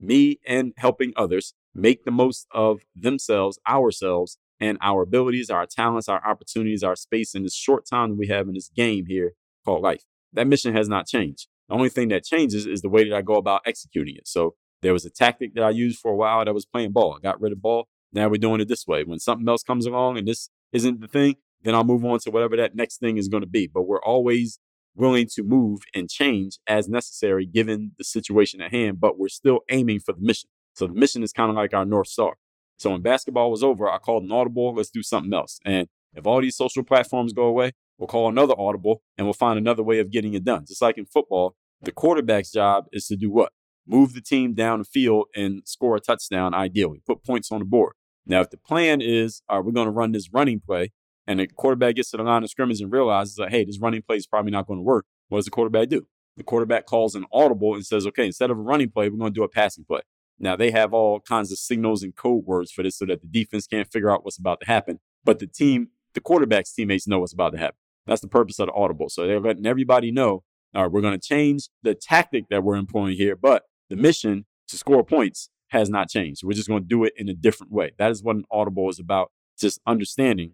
Me 0.00 0.40
and 0.46 0.72
helping 0.76 1.12
others 1.16 1.54
make 1.74 2.04
the 2.04 2.10
most 2.10 2.46
of 2.52 2.80
themselves, 2.96 3.58
ourselves, 3.68 4.38
and 4.60 4.78
our 4.80 5.02
abilities, 5.02 5.50
our 5.50 5.66
talents, 5.66 6.08
our 6.08 6.24
opportunities, 6.26 6.82
our 6.82 6.96
space 6.96 7.34
in 7.34 7.42
this 7.42 7.54
short 7.54 7.86
time 7.86 8.10
that 8.10 8.18
we 8.18 8.28
have 8.28 8.48
in 8.48 8.54
this 8.54 8.68
game 8.68 9.06
here 9.06 9.32
called 9.64 9.82
life. 9.82 10.04
That 10.32 10.46
mission 10.46 10.74
has 10.74 10.88
not 10.88 11.06
changed. 11.06 11.48
The 11.68 11.74
only 11.74 11.88
thing 11.88 12.08
that 12.08 12.24
changes 12.24 12.66
is 12.66 12.82
the 12.82 12.88
way 12.88 13.08
that 13.08 13.16
I 13.16 13.22
go 13.22 13.34
about 13.34 13.62
executing 13.66 14.16
it. 14.16 14.26
So 14.26 14.54
there 14.82 14.92
was 14.92 15.04
a 15.04 15.10
tactic 15.10 15.54
that 15.54 15.64
I 15.64 15.70
used 15.70 16.00
for 16.00 16.10
a 16.10 16.16
while 16.16 16.44
that 16.44 16.52
was 16.52 16.66
playing 16.66 16.92
ball. 16.92 17.16
I 17.16 17.20
got 17.20 17.40
rid 17.40 17.52
of 17.52 17.62
ball. 17.62 17.88
Now 18.12 18.28
we're 18.28 18.36
doing 18.36 18.60
it 18.60 18.68
this 18.68 18.86
way. 18.86 19.04
When 19.04 19.18
something 19.18 19.48
else 19.48 19.62
comes 19.62 19.86
along 19.86 20.18
and 20.18 20.28
this 20.28 20.50
isn't 20.72 21.00
the 21.00 21.08
thing, 21.08 21.36
then 21.62 21.74
I'll 21.74 21.84
move 21.84 22.04
on 22.04 22.18
to 22.20 22.30
whatever 22.30 22.56
that 22.56 22.74
next 22.74 22.98
thing 22.98 23.16
is 23.16 23.28
going 23.28 23.42
to 23.42 23.48
be. 23.48 23.66
But 23.66 23.82
we're 23.82 24.02
always 24.02 24.58
willing 24.94 25.26
to 25.34 25.42
move 25.42 25.80
and 25.94 26.10
change 26.10 26.58
as 26.66 26.88
necessary 26.88 27.46
given 27.46 27.92
the 27.96 28.04
situation 28.04 28.60
at 28.60 28.72
hand, 28.72 29.00
but 29.00 29.18
we're 29.18 29.28
still 29.28 29.60
aiming 29.70 30.00
for 30.00 30.12
the 30.12 30.20
mission. 30.20 30.50
So 30.74 30.86
the 30.86 30.94
mission 30.94 31.22
is 31.22 31.32
kind 31.32 31.50
of 31.50 31.56
like 31.56 31.72
our 31.72 31.84
North 31.84 32.08
Star. 32.08 32.34
So 32.78 32.90
when 32.90 33.00
basketball 33.00 33.50
was 33.50 33.62
over, 33.62 33.88
I 33.88 33.98
called 33.98 34.24
an 34.24 34.32
audible, 34.32 34.74
let's 34.74 34.90
do 34.90 35.02
something 35.02 35.32
else. 35.32 35.60
And 35.64 35.88
if 36.14 36.26
all 36.26 36.40
these 36.40 36.56
social 36.56 36.82
platforms 36.82 37.32
go 37.32 37.44
away, 37.44 37.72
we'll 37.96 38.08
call 38.08 38.28
another 38.28 38.54
audible 38.58 39.02
and 39.16 39.26
we'll 39.26 39.34
find 39.34 39.58
another 39.58 39.82
way 39.82 39.98
of 39.98 40.10
getting 40.10 40.34
it 40.34 40.44
done. 40.44 40.64
Just 40.66 40.82
like 40.82 40.98
in 40.98 41.06
football, 41.06 41.54
the 41.80 41.92
quarterback's 41.92 42.50
job 42.50 42.86
is 42.92 43.06
to 43.06 43.16
do 43.16 43.30
what? 43.30 43.52
Move 43.86 44.14
the 44.14 44.20
team 44.20 44.54
down 44.54 44.78
the 44.78 44.84
field 44.84 45.26
and 45.34 45.62
score 45.64 45.96
a 45.96 46.00
touchdown, 46.00 46.54
ideally, 46.54 47.02
put 47.06 47.24
points 47.24 47.50
on 47.50 47.58
the 47.58 47.64
board. 47.64 47.94
Now, 48.24 48.40
if 48.40 48.50
the 48.50 48.56
plan 48.56 49.00
is, 49.00 49.42
all 49.48 49.58
right, 49.58 49.66
we're 49.66 49.72
going 49.72 49.86
to 49.86 49.92
run 49.92 50.12
this 50.12 50.32
running 50.32 50.60
play, 50.60 50.92
and 51.26 51.40
the 51.40 51.46
quarterback 51.46 51.96
gets 51.96 52.10
to 52.12 52.16
the 52.16 52.22
line 52.22 52.44
of 52.44 52.50
scrimmage 52.50 52.80
and 52.80 52.92
realizes 52.92 53.34
that, 53.36 53.50
hey, 53.50 53.64
this 53.64 53.80
running 53.80 54.02
play 54.02 54.16
is 54.16 54.26
probably 54.26 54.52
not 54.52 54.66
going 54.66 54.78
to 54.78 54.84
work, 54.84 55.06
what 55.28 55.38
does 55.38 55.44
the 55.46 55.50
quarterback 55.50 55.88
do? 55.88 56.06
The 56.36 56.44
quarterback 56.44 56.86
calls 56.86 57.14
an 57.14 57.26
audible 57.32 57.74
and 57.74 57.84
says, 57.84 58.06
okay, 58.06 58.26
instead 58.26 58.50
of 58.50 58.58
a 58.58 58.62
running 58.62 58.90
play, 58.90 59.08
we're 59.08 59.18
going 59.18 59.32
to 59.32 59.38
do 59.38 59.44
a 59.44 59.48
passing 59.48 59.84
play. 59.84 60.00
Now, 60.38 60.56
they 60.56 60.70
have 60.70 60.94
all 60.94 61.20
kinds 61.20 61.52
of 61.52 61.58
signals 61.58 62.02
and 62.02 62.14
code 62.14 62.44
words 62.44 62.72
for 62.72 62.82
this 62.82 62.98
so 62.98 63.06
that 63.06 63.20
the 63.20 63.28
defense 63.28 63.66
can't 63.66 63.90
figure 63.90 64.10
out 64.10 64.24
what's 64.24 64.38
about 64.38 64.60
to 64.60 64.66
happen. 64.66 65.00
But 65.24 65.38
the 65.38 65.46
team, 65.46 65.88
the 66.14 66.20
quarterback's 66.20 66.72
teammates 66.72 67.06
know 67.06 67.20
what's 67.20 67.32
about 67.32 67.52
to 67.52 67.58
happen. 67.58 67.76
That's 68.06 68.22
the 68.22 68.28
purpose 68.28 68.58
of 68.58 68.66
the 68.66 68.72
audible. 68.72 69.08
So 69.08 69.26
they're 69.26 69.40
letting 69.40 69.66
everybody 69.66 70.10
know, 70.10 70.42
all 70.74 70.82
right, 70.82 70.90
we're 70.90 71.00
going 71.00 71.18
to 71.18 71.28
change 71.28 71.68
the 71.82 71.94
tactic 71.94 72.48
that 72.48 72.64
we're 72.64 72.76
employing 72.76 73.16
here, 73.16 73.36
but 73.36 73.64
the 73.92 73.96
mission 74.00 74.46
to 74.68 74.78
score 74.78 75.04
points 75.04 75.50
has 75.68 75.90
not 75.90 76.08
changed. 76.08 76.42
We're 76.42 76.54
just 76.54 76.68
going 76.68 76.82
to 76.82 76.88
do 76.88 77.04
it 77.04 77.12
in 77.14 77.28
a 77.28 77.34
different 77.34 77.72
way. 77.72 77.90
That 77.98 78.10
is 78.10 78.22
what 78.22 78.36
an 78.36 78.44
audible 78.50 78.88
is 78.88 78.98
about. 78.98 79.30
Just 79.60 79.80
understanding 79.86 80.52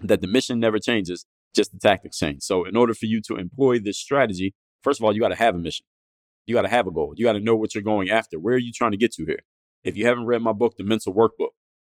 that 0.00 0.20
the 0.20 0.28
mission 0.28 0.60
never 0.60 0.78
changes, 0.78 1.26
just 1.52 1.72
the 1.72 1.80
tactics 1.80 2.18
change. 2.18 2.42
So 2.42 2.64
in 2.64 2.76
order 2.76 2.94
for 2.94 3.06
you 3.06 3.20
to 3.22 3.34
employ 3.34 3.80
this 3.80 3.98
strategy, 3.98 4.54
first 4.80 5.00
of 5.00 5.04
all, 5.04 5.12
you 5.12 5.20
got 5.20 5.30
to 5.30 5.34
have 5.34 5.56
a 5.56 5.58
mission. 5.58 5.86
You 6.46 6.54
got 6.54 6.62
to 6.62 6.68
have 6.68 6.86
a 6.86 6.92
goal. 6.92 7.14
You 7.16 7.24
got 7.24 7.32
to 7.32 7.40
know 7.40 7.56
what 7.56 7.74
you're 7.74 7.82
going 7.82 8.10
after. 8.10 8.38
Where 8.38 8.54
are 8.54 8.58
you 8.58 8.70
trying 8.72 8.92
to 8.92 8.96
get 8.96 9.12
to 9.14 9.24
here? 9.24 9.40
If 9.82 9.96
you 9.96 10.06
haven't 10.06 10.26
read 10.26 10.40
my 10.40 10.52
book, 10.52 10.76
The 10.78 10.84
Mental 10.84 11.12
Workbook, 11.12 11.50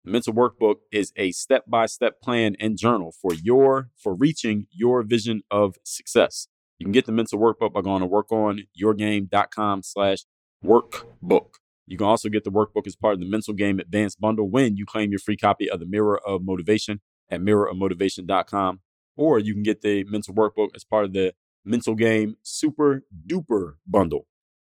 the 0.04 0.12
Mental 0.12 0.34
Workbook 0.34 0.78
is 0.92 1.14
a 1.16 1.32
step-by-step 1.32 2.22
plan 2.24 2.56
and 2.60 2.76
journal 2.76 3.14
for 3.22 3.36
your 3.36 3.90
for 3.96 4.16
reaching 4.16 4.66
your 4.72 5.04
vision 5.04 5.44
of 5.52 5.76
success. 5.84 6.48
You 6.80 6.86
can 6.86 6.92
get 6.92 7.06
the 7.06 7.12
mental 7.12 7.40
workbook 7.40 7.74
by 7.74 7.82
going 7.82 8.02
to 8.02 8.08
workonyourgame.com 8.08 9.84
slash 9.84 10.20
workbook. 10.64 11.48
You 11.86 11.98
can 11.98 12.08
also 12.08 12.30
get 12.30 12.44
the 12.44 12.52
workbook 12.52 12.88
as 12.88 12.96
part 12.96 13.14
of 13.14 13.20
the 13.20 13.30
Mental 13.30 13.54
Game 13.54 13.80
Advanced 13.80 14.20
Bundle 14.20 14.50
when 14.50 14.78
you 14.78 14.86
claim 14.86 15.12
your 15.12 15.20
free 15.20 15.38
copy 15.38 15.70
of 15.70 15.80
the 15.80 15.86
Mirror 15.86 16.22
of 16.26 16.44
Motivation 16.44 17.02
at 17.30 17.42
mirrorofmotivation.com. 17.42 18.80
Or 19.16 19.40
you 19.40 19.54
can 19.54 19.64
get 19.64 19.82
the 19.82 20.04
mental 20.06 20.34
workbook 20.34 20.70
as 20.76 20.84
part 20.84 21.06
of 21.06 21.14
the 21.14 21.34
Mental 21.66 21.96
Game 21.96 22.38
Super 22.42 23.04
Duper 23.28 23.76
Bundle 23.86 24.28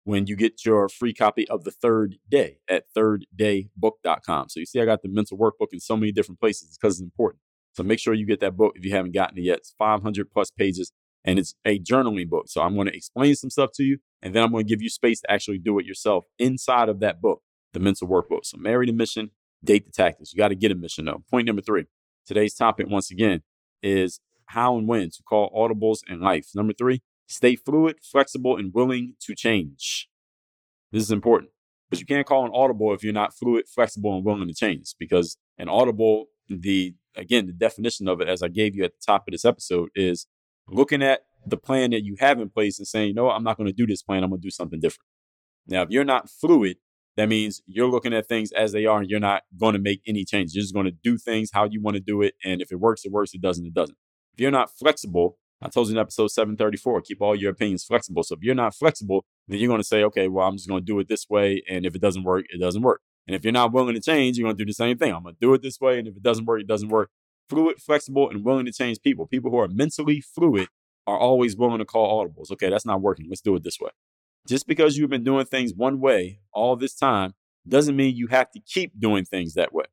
when 0.05 0.26
you 0.26 0.37
get 0.37 0.64
your 0.64 0.88
free 0.88 1.12
copy 1.12 1.47
of 1.49 1.64
the 1.64 1.71
third 1.71 2.17
day 2.31 2.59
at 2.69 2.85
thirddaybook.com. 2.97 4.49
So 4.49 4.61
you 4.61 4.67
see, 4.67 4.81
I 4.81 4.85
got 4.85 5.02
the 5.02 5.09
mental 5.09 5.37
workbook 5.37 5.73
in 5.73 5.81
so 5.81 5.97
many 5.97 6.12
different 6.12 6.40
places 6.40 6.78
because 6.81 6.95
it's 6.95 7.02
important. 7.02 7.43
So 7.73 7.83
make 7.83 7.99
sure 7.99 8.14
you 8.14 8.26
get 8.26 8.40
that 8.40 8.57
book 8.57 8.73
if 8.76 8.85
you 8.85 8.93
haven't 8.93 9.12
gotten 9.12 9.38
it 9.38 9.43
yet. 9.43 9.59
It's 9.59 9.75
500 9.78 10.31
plus 10.31 10.50
pages 10.50 10.93
and 11.25 11.38
it's 11.38 11.54
a 11.64 11.78
journaling 11.78 12.28
book. 12.28 12.46
So 12.48 12.62
I'm 12.62 12.75
going 12.75 12.88
to 12.88 12.96
explain 12.96 13.34
some 13.34 13.50
stuff 13.50 13.70
to 13.75 13.84
you 13.84 13.98
and 14.22 14.34
then 14.34 14.42
I'm 14.42 14.50
going 14.50 14.64
to 14.64 14.68
give 14.68 14.82
you 14.82 14.88
space 14.88 15.20
to 15.20 15.30
actually 15.30 15.58
do 15.58 15.78
it 15.78 15.87
yourself 15.87 16.25
inside 16.38 16.88
of 16.88 17.00
that 17.00 17.20
book, 17.20 17.42
the 17.72 17.80
mental 17.80 18.08
workbook. 18.08 18.44
So 18.44 18.56
marry 18.56 18.87
the 18.87 18.92
mission, 18.92 19.30
date 19.62 19.87
the 19.87 19.92
tactics. 19.92 20.32
You 20.32 20.38
got 20.38 20.48
to 20.48 20.54
get 20.54 20.72
a 20.72 20.75
mission 20.75 21.04
though. 21.04 21.22
Point 21.30 21.46
number 21.46 21.62
three. 21.62 21.87
Today's 22.26 22.54
topic, 22.54 22.87
once 22.88 23.10
again, 23.10 23.42
is 23.82 24.20
how 24.46 24.76
and 24.76 24.87
when 24.87 25.10
to 25.10 25.22
call 25.22 25.50
audibles 25.50 26.00
in 26.08 26.20
life. 26.20 26.48
Number 26.54 26.72
three, 26.72 27.02
stay 27.26 27.56
fluid, 27.56 27.96
flexible, 28.02 28.56
and 28.56 28.72
willing 28.75 29.14
to 29.20 29.34
change. 29.34 30.08
This 30.92 31.02
is 31.02 31.10
important 31.10 31.52
because 31.88 32.00
you 32.00 32.06
can't 32.06 32.26
call 32.26 32.44
an 32.44 32.52
audible 32.54 32.92
if 32.92 33.02
you're 33.02 33.12
not 33.12 33.34
fluid, 33.34 33.64
flexible, 33.75 34.14
and 34.14 34.25
willing 34.25 34.48
to 34.48 34.54
change. 34.54 34.94
Because 34.98 35.37
an 35.58 35.68
audible, 35.68 36.26
the 36.48 36.94
again, 37.14 37.46
the 37.46 37.52
definition 37.52 38.08
of 38.08 38.20
it, 38.20 38.28
as 38.28 38.42
I 38.42 38.48
gave 38.48 38.75
you 38.75 38.84
at 38.84 38.92
the 38.92 39.04
top 39.04 39.26
of 39.26 39.32
this 39.32 39.44
episode, 39.44 39.90
is 39.94 40.26
looking 40.68 41.02
at 41.02 41.22
the 41.46 41.56
plan 41.56 41.90
that 41.90 42.04
you 42.04 42.16
have 42.18 42.40
in 42.40 42.50
place 42.50 42.78
and 42.78 42.87
saying, 42.87 43.08
you 43.08 43.14
know 43.14 43.25
what, 43.25 43.37
I'm 43.37 43.44
not 43.44 43.56
going 43.56 43.68
to 43.68 43.72
do 43.72 43.87
this 43.87 44.02
plan. 44.02 44.22
I'm 44.22 44.30
going 44.30 44.40
to 44.40 44.46
do 44.46 44.50
something 44.50 44.80
different. 44.80 45.06
Now, 45.66 45.82
if 45.82 45.90
you're 45.90 46.04
not 46.04 46.28
fluid, 46.30 46.78
that 47.16 47.28
means 47.28 47.62
you're 47.66 47.90
looking 47.90 48.14
at 48.14 48.28
things 48.28 48.52
as 48.52 48.72
they 48.72 48.87
are 48.87 49.00
and 49.00 49.10
you're 49.10 49.20
not 49.20 49.42
going 49.58 49.75
to 49.75 49.80
make 49.80 50.00
any 50.06 50.25
changes. 50.25 50.54
You're 50.54 50.62
just 50.62 50.75
going 50.75 50.87
to 50.87 50.96
do 51.02 51.18
things 51.18 51.50
how 51.52 51.64
you 51.64 51.82
want 51.82 51.96
to 51.96 52.00
do 52.00 52.22
it. 52.22 52.34
And 52.44 52.62
if 52.62 52.70
it 52.70 52.80
works, 52.80 53.04
it 53.04 53.12
works. 53.12 53.34
It 53.34 53.40
doesn't, 53.40 53.66
it 53.66 53.75
doesn't. 53.75 53.96
If 54.34 54.40
you're 54.40 54.50
not 54.50 54.70
flexible, 54.70 55.37
I 55.60 55.68
told 55.68 55.88
you 55.88 55.94
in 55.94 55.98
episode 55.98 56.28
734, 56.28 57.02
keep 57.02 57.20
all 57.20 57.34
your 57.34 57.50
opinions 57.50 57.84
flexible. 57.84 58.22
So 58.22 58.37
if 58.37 58.42
you're 58.42 58.54
not 58.54 58.75
flexible, 58.75 59.25
then 59.48 59.58
you're 59.58 59.68
going 59.68 59.80
to 59.80 59.87
say, 59.87 60.04
okay, 60.04 60.28
well, 60.28 60.46
I'm 60.46 60.56
just 60.56 60.68
going 60.68 60.80
to 60.80 60.87
do 60.87 60.98
it 61.00 61.08
this 61.08 61.26
way. 61.28 61.62
And 61.68 61.84
if 61.84 61.96
it 61.96 62.00
doesn't 62.00 62.22
work, 62.22 62.44
it 62.50 62.60
doesn't 62.60 62.82
work. 62.82 63.00
And 63.26 63.34
if 63.34 63.44
you're 63.44 63.52
not 63.52 63.72
willing 63.72 63.94
to 63.94 64.00
change, 64.00 64.38
you're 64.38 64.46
going 64.46 64.56
to 64.56 64.64
do 64.64 64.68
the 64.68 64.72
same 64.72 64.96
thing. 64.96 65.12
I'm 65.12 65.25
going 65.25 65.34
to 65.34 65.40
do 65.40 65.52
it 65.54 65.62
this 65.62 65.80
way. 65.80 65.98
And 65.98 66.06
if 66.06 66.16
it 66.16 66.22
doesn't 66.22 66.46
work, 66.46 66.60
it 66.60 66.68
doesn't 66.68 66.88
work. 66.88 67.10
Fluid, 67.49 67.81
flexible, 67.81 68.28
and 68.31 68.45
willing 68.45 68.67
to 68.67 68.73
change 68.73 69.00
people. 69.00 69.26
People 69.26 69.50
who 69.50 69.59
are 69.59 69.69
mentally 69.69 70.21
fluid 70.21 70.69
are 71.07 71.19
always 71.19 71.57
willing 71.57 71.78
to 71.78 71.85
call 71.85 72.23
audibles. 72.23 72.50
Okay, 72.50 72.69
that's 72.69 72.87
not 72.87 73.00
working. 73.00 73.26
Let's 73.28 73.40
do 73.40 73.55
it 73.57 73.64
this 73.64 73.81
way. 73.81 73.90
Just 74.47 74.67
because 74.67 74.97
you've 74.97 75.11
been 75.11 75.25
doing 75.25 75.47
things 75.47 75.73
one 75.75 76.00
way 76.00 76.40
all 76.52 76.76
this 76.76 76.95
time 76.95 77.35
doesn't 77.67 77.97
mean 77.97 78.17
you 78.17 78.28
have 78.28 78.50
to 78.52 78.61
keep 78.61 78.99
doing 78.99 79.25
things 79.25 79.55
that 79.55 79.73
way. 79.73 79.85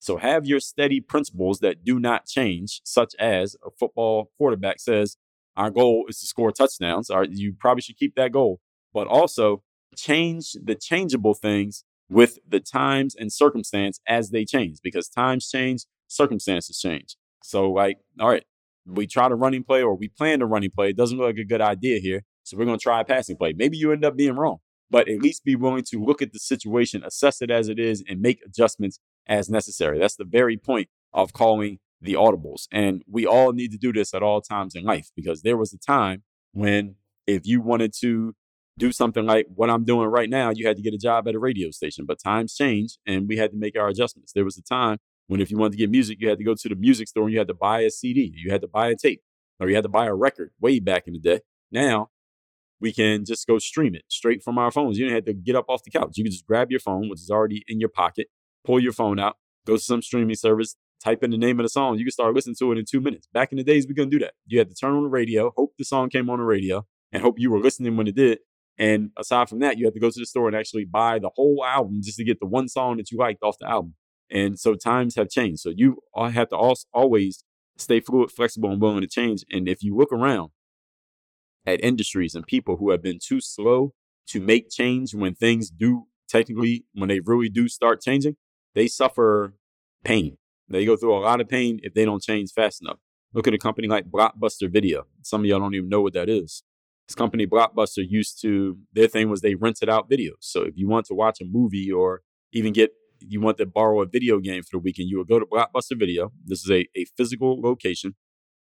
So 0.00 0.16
have 0.18 0.46
your 0.46 0.60
steady 0.60 1.00
principles 1.00 1.58
that 1.60 1.84
do 1.84 1.98
not 1.98 2.26
change, 2.26 2.80
such 2.84 3.14
as 3.18 3.56
a 3.66 3.70
football 3.70 4.30
quarterback 4.38 4.78
says, 4.78 5.16
our 5.56 5.70
goal 5.70 6.04
is 6.08 6.20
to 6.20 6.26
score 6.26 6.52
touchdowns. 6.52 7.10
Right, 7.10 7.28
you 7.30 7.54
probably 7.58 7.82
should 7.82 7.98
keep 7.98 8.14
that 8.14 8.32
goal, 8.32 8.60
but 8.92 9.08
also 9.08 9.62
change 9.96 10.52
the 10.62 10.76
changeable 10.76 11.34
things 11.34 11.84
with 12.08 12.38
the 12.48 12.60
times 12.60 13.14
and 13.14 13.32
circumstance 13.32 14.00
as 14.06 14.30
they 14.30 14.44
change 14.44 14.78
because 14.82 15.08
times 15.08 15.48
change, 15.48 15.84
circumstances 16.08 16.78
change. 16.78 17.16
So, 17.42 17.70
like, 17.70 17.98
all 18.20 18.28
right, 18.28 18.44
we 18.86 19.06
try 19.06 19.28
to 19.28 19.34
running 19.34 19.64
play 19.64 19.82
or 19.82 19.94
we 19.94 20.08
plan 20.08 20.40
to 20.40 20.46
running 20.46 20.70
play. 20.70 20.90
It 20.90 20.96
doesn't 20.96 21.16
look 21.16 21.26
like 21.26 21.38
a 21.38 21.44
good 21.44 21.60
idea 21.60 22.00
here. 22.00 22.22
So 22.42 22.56
we're 22.56 22.64
going 22.64 22.78
to 22.78 22.82
try 22.82 23.00
a 23.00 23.04
passing 23.04 23.36
play. 23.36 23.52
Maybe 23.56 23.76
you 23.76 23.92
end 23.92 24.04
up 24.04 24.16
being 24.16 24.34
wrong, 24.34 24.58
but 24.90 25.08
at 25.08 25.20
least 25.20 25.44
be 25.44 25.54
willing 25.54 25.84
to 25.90 26.02
look 26.02 26.22
at 26.22 26.32
the 26.32 26.38
situation, 26.38 27.04
assess 27.04 27.42
it 27.42 27.50
as 27.50 27.68
it 27.68 27.78
is, 27.78 28.02
and 28.08 28.20
make 28.20 28.40
adjustments 28.44 29.00
as 29.26 29.50
necessary. 29.50 29.98
That's 29.98 30.16
the 30.16 30.24
very 30.24 30.56
point 30.56 30.88
of 31.12 31.32
calling 31.32 31.78
the 32.00 32.14
audibles. 32.14 32.66
And 32.72 33.02
we 33.06 33.26
all 33.26 33.52
need 33.52 33.70
to 33.72 33.78
do 33.78 33.92
this 33.92 34.14
at 34.14 34.22
all 34.22 34.40
times 34.40 34.74
in 34.74 34.84
life 34.84 35.10
because 35.14 35.42
there 35.42 35.56
was 35.56 35.72
a 35.72 35.78
time 35.78 36.22
when 36.52 36.96
if 37.26 37.46
you 37.46 37.60
wanted 37.60 37.92
to 38.00 38.34
do 38.78 38.92
something 38.92 39.26
like 39.26 39.46
what 39.54 39.68
I'm 39.68 39.84
doing 39.84 40.08
right 40.08 40.30
now, 40.30 40.50
you 40.50 40.66
had 40.66 40.76
to 40.76 40.82
get 40.82 40.94
a 40.94 40.98
job 40.98 41.26
at 41.28 41.34
a 41.34 41.38
radio 41.38 41.70
station. 41.70 42.06
But 42.06 42.18
times 42.22 42.54
change 42.54 42.96
and 43.06 43.28
we 43.28 43.36
had 43.36 43.50
to 43.50 43.56
make 43.56 43.76
our 43.76 43.88
adjustments. 43.88 44.32
There 44.32 44.44
was 44.44 44.56
a 44.56 44.62
time 44.62 44.98
when 45.28 45.40
if 45.40 45.50
you 45.50 45.56
wanted 45.56 45.72
to 45.72 45.78
get 45.78 45.90
music, 45.90 46.18
you 46.20 46.28
had 46.28 46.38
to 46.38 46.44
go 46.44 46.54
to 46.54 46.68
the 46.68 46.74
music 46.74 47.08
store 47.08 47.24
and 47.24 47.32
you 47.32 47.38
had 47.38 47.48
to 47.48 47.54
buy 47.54 47.80
a 47.80 47.90
CD, 47.90 48.32
you 48.34 48.50
had 48.50 48.60
to 48.62 48.68
buy 48.68 48.88
a 48.88 48.96
tape, 48.96 49.22
or 49.60 49.68
you 49.68 49.74
had 49.74 49.84
to 49.84 49.88
buy 49.88 50.06
a 50.06 50.14
record 50.14 50.50
way 50.60 50.80
back 50.80 51.06
in 51.06 51.12
the 51.12 51.20
day. 51.20 51.40
Now 51.70 52.10
we 52.80 52.92
can 52.92 53.24
just 53.24 53.46
go 53.46 53.58
stream 53.58 53.94
it 53.94 54.04
straight 54.08 54.42
from 54.42 54.58
our 54.58 54.70
phones. 54.70 54.98
You 54.98 55.06
don't 55.06 55.14
have 55.14 55.24
to 55.26 55.34
get 55.34 55.56
up 55.56 55.66
off 55.68 55.82
the 55.84 55.90
couch. 55.90 56.16
You 56.16 56.24
can 56.24 56.32
just 56.32 56.46
grab 56.46 56.70
your 56.70 56.80
phone, 56.80 57.08
which 57.08 57.20
is 57.20 57.30
already 57.30 57.64
in 57.68 57.80
your 57.80 57.88
pocket, 57.88 58.28
pull 58.64 58.80
your 58.80 58.92
phone 58.92 59.18
out, 59.18 59.36
go 59.66 59.76
to 59.76 59.82
some 59.82 60.02
streaming 60.02 60.36
service, 60.36 60.76
type 61.02 61.22
in 61.22 61.30
the 61.30 61.38
name 61.38 61.58
of 61.60 61.64
the 61.64 61.68
song, 61.68 61.98
you 61.98 62.04
can 62.04 62.12
start 62.12 62.34
listening 62.34 62.56
to 62.58 62.72
it 62.72 62.78
in 62.78 62.84
two 62.88 63.00
minutes. 63.00 63.28
Back 63.32 63.52
in 63.52 63.58
the 63.58 63.64
days, 63.64 63.86
we 63.86 63.94
couldn't 63.94 64.10
do 64.10 64.18
that. 64.20 64.34
You 64.46 64.58
had 64.58 64.68
to 64.68 64.74
turn 64.74 64.94
on 64.94 65.02
the 65.02 65.08
radio, 65.08 65.52
hope 65.56 65.74
the 65.78 65.84
song 65.84 66.08
came 66.08 66.28
on 66.30 66.38
the 66.38 66.44
radio, 66.44 66.86
and 67.12 67.22
hope 67.22 67.38
you 67.38 67.50
were 67.50 67.60
listening 67.60 67.96
when 67.96 68.06
it 68.06 68.16
did. 68.16 68.40
And 68.78 69.10
aside 69.16 69.48
from 69.48 69.58
that, 69.60 69.76
you 69.76 69.86
had 69.86 69.94
to 69.94 70.00
go 70.00 70.10
to 70.10 70.20
the 70.20 70.26
store 70.26 70.46
and 70.46 70.56
actually 70.56 70.84
buy 70.84 71.18
the 71.18 71.30
whole 71.34 71.64
album 71.64 72.00
just 72.02 72.16
to 72.18 72.24
get 72.24 72.38
the 72.40 72.46
one 72.46 72.68
song 72.68 72.96
that 72.98 73.10
you 73.10 73.18
liked 73.18 73.42
off 73.42 73.58
the 73.58 73.68
album. 73.68 73.94
And 74.30 74.58
so 74.58 74.74
times 74.74 75.16
have 75.16 75.30
changed. 75.30 75.60
So 75.60 75.72
you 75.74 75.98
have 76.16 76.48
to 76.50 76.56
always 76.92 77.44
stay 77.76 78.00
fluid, 78.00 78.30
flexible, 78.30 78.70
and 78.70 78.80
willing 78.80 79.00
to 79.00 79.06
change. 79.06 79.44
And 79.50 79.68
if 79.68 79.82
you 79.82 79.96
look 79.96 80.12
around 80.12 80.50
at 81.66 81.82
industries 81.82 82.34
and 82.34 82.46
people 82.46 82.76
who 82.76 82.90
have 82.90 83.02
been 83.02 83.18
too 83.22 83.40
slow 83.40 83.92
to 84.28 84.40
make 84.40 84.70
change 84.70 85.14
when 85.14 85.34
things 85.34 85.70
do 85.70 86.04
technically, 86.28 86.84
when 86.92 87.08
they 87.08 87.20
really 87.20 87.48
do 87.48 87.68
start 87.68 88.02
changing, 88.02 88.36
they 88.74 88.86
suffer 88.86 89.54
pain. 90.04 90.36
They 90.68 90.84
go 90.84 90.96
through 90.96 91.16
a 91.16 91.20
lot 91.20 91.40
of 91.40 91.48
pain 91.48 91.80
if 91.82 91.94
they 91.94 92.04
don't 92.04 92.22
change 92.22 92.52
fast 92.52 92.82
enough. 92.82 92.98
Look 93.32 93.46
at 93.46 93.54
a 93.54 93.58
company 93.58 93.88
like 93.88 94.10
Blockbuster 94.10 94.70
Video. 94.70 95.06
Some 95.22 95.40
of 95.40 95.46
y'all 95.46 95.58
don't 95.58 95.74
even 95.74 95.88
know 95.88 96.02
what 96.02 96.12
that 96.12 96.28
is. 96.28 96.62
This 97.06 97.14
company, 97.14 97.46
Blockbuster, 97.46 98.04
used 98.06 98.40
to, 98.42 98.76
their 98.92 99.08
thing 99.08 99.30
was 99.30 99.40
they 99.40 99.54
rented 99.54 99.88
out 99.88 100.10
videos. 100.10 100.36
So 100.40 100.62
if 100.62 100.76
you 100.76 100.88
want 100.88 101.06
to 101.06 101.14
watch 101.14 101.40
a 101.40 101.46
movie 101.46 101.90
or 101.90 102.20
even 102.52 102.74
get, 102.74 102.90
you 103.20 103.40
want 103.40 103.58
to 103.58 103.66
borrow 103.66 104.02
a 104.02 104.06
video 104.06 104.38
game 104.38 104.62
for 104.62 104.72
the 104.72 104.78
weekend, 104.78 105.08
you 105.08 105.18
would 105.18 105.28
go 105.28 105.38
to 105.38 105.46
Blockbuster 105.46 105.98
Video. 105.98 106.32
This 106.44 106.64
is 106.64 106.70
a, 106.70 106.86
a 106.96 107.04
physical 107.16 107.60
location 107.60 108.14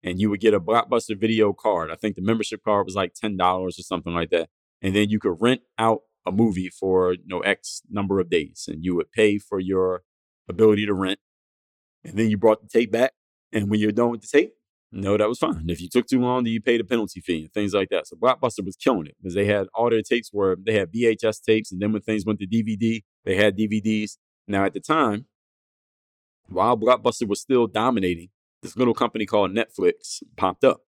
and 0.03 0.19
you 0.19 0.29
would 0.29 0.39
get 0.39 0.53
a 0.53 0.59
Blockbuster 0.59 1.19
Video 1.19 1.53
card. 1.53 1.91
I 1.91 1.95
think 1.95 2.15
the 2.15 2.21
membership 2.21 2.63
card 2.63 2.85
was 2.85 2.95
like 2.95 3.13
$10 3.13 3.39
or 3.39 3.71
something 3.71 4.13
like 4.13 4.29
that. 4.29 4.49
And 4.81 4.95
then 4.95 5.09
you 5.09 5.19
could 5.19 5.37
rent 5.39 5.61
out 5.77 6.01
a 6.25 6.31
movie 6.31 6.69
for 6.69 7.13
you 7.13 7.25
know 7.25 7.39
X 7.39 7.81
number 7.89 8.19
of 8.19 8.29
days 8.29 8.65
and 8.67 8.83
you 8.83 8.95
would 8.95 9.11
pay 9.11 9.37
for 9.37 9.59
your 9.59 10.03
ability 10.49 10.85
to 10.85 10.93
rent. 10.93 11.19
And 12.03 12.17
then 12.17 12.29
you 12.29 12.37
brought 12.37 12.61
the 12.61 12.69
tape 12.69 12.91
back. 12.91 13.13
And 13.53 13.69
when 13.69 13.79
you're 13.79 13.91
done 13.91 14.11
with 14.11 14.21
the 14.21 14.27
tape, 14.27 14.53
no, 14.91 15.17
that 15.17 15.27
was 15.27 15.39
fine. 15.39 15.65
If 15.67 15.81
you 15.81 15.89
took 15.89 16.07
too 16.07 16.21
long, 16.21 16.43
then 16.43 16.53
you 16.53 16.61
paid 16.61 16.79
a 16.79 16.83
penalty 16.83 17.19
fee 17.19 17.41
and 17.41 17.53
things 17.53 17.73
like 17.73 17.89
that. 17.89 18.07
So 18.07 18.15
Blockbuster 18.15 18.63
was 18.63 18.77
killing 18.77 19.07
it 19.07 19.15
because 19.19 19.35
they 19.35 19.45
had 19.45 19.67
all 19.73 19.89
their 19.89 20.01
tapes 20.01 20.31
were 20.31 20.57
they 20.61 20.73
had 20.73 20.91
VHS 20.93 21.43
tapes, 21.43 21.71
and 21.71 21.81
then 21.81 21.91
when 21.91 22.01
things 22.01 22.25
went 22.25 22.39
to 22.39 22.47
DVD, 22.47 23.01
they 23.25 23.35
had 23.35 23.57
DVDs. 23.57 24.17
Now 24.47 24.65
at 24.65 24.73
the 24.73 24.79
time, 24.79 25.25
while 26.47 26.77
Blockbuster 26.77 27.27
was 27.27 27.41
still 27.41 27.67
dominating, 27.67 28.29
this 28.61 28.77
little 28.77 28.93
company 28.93 29.25
called 29.25 29.51
Netflix 29.51 30.23
popped 30.37 30.63
up. 30.63 30.81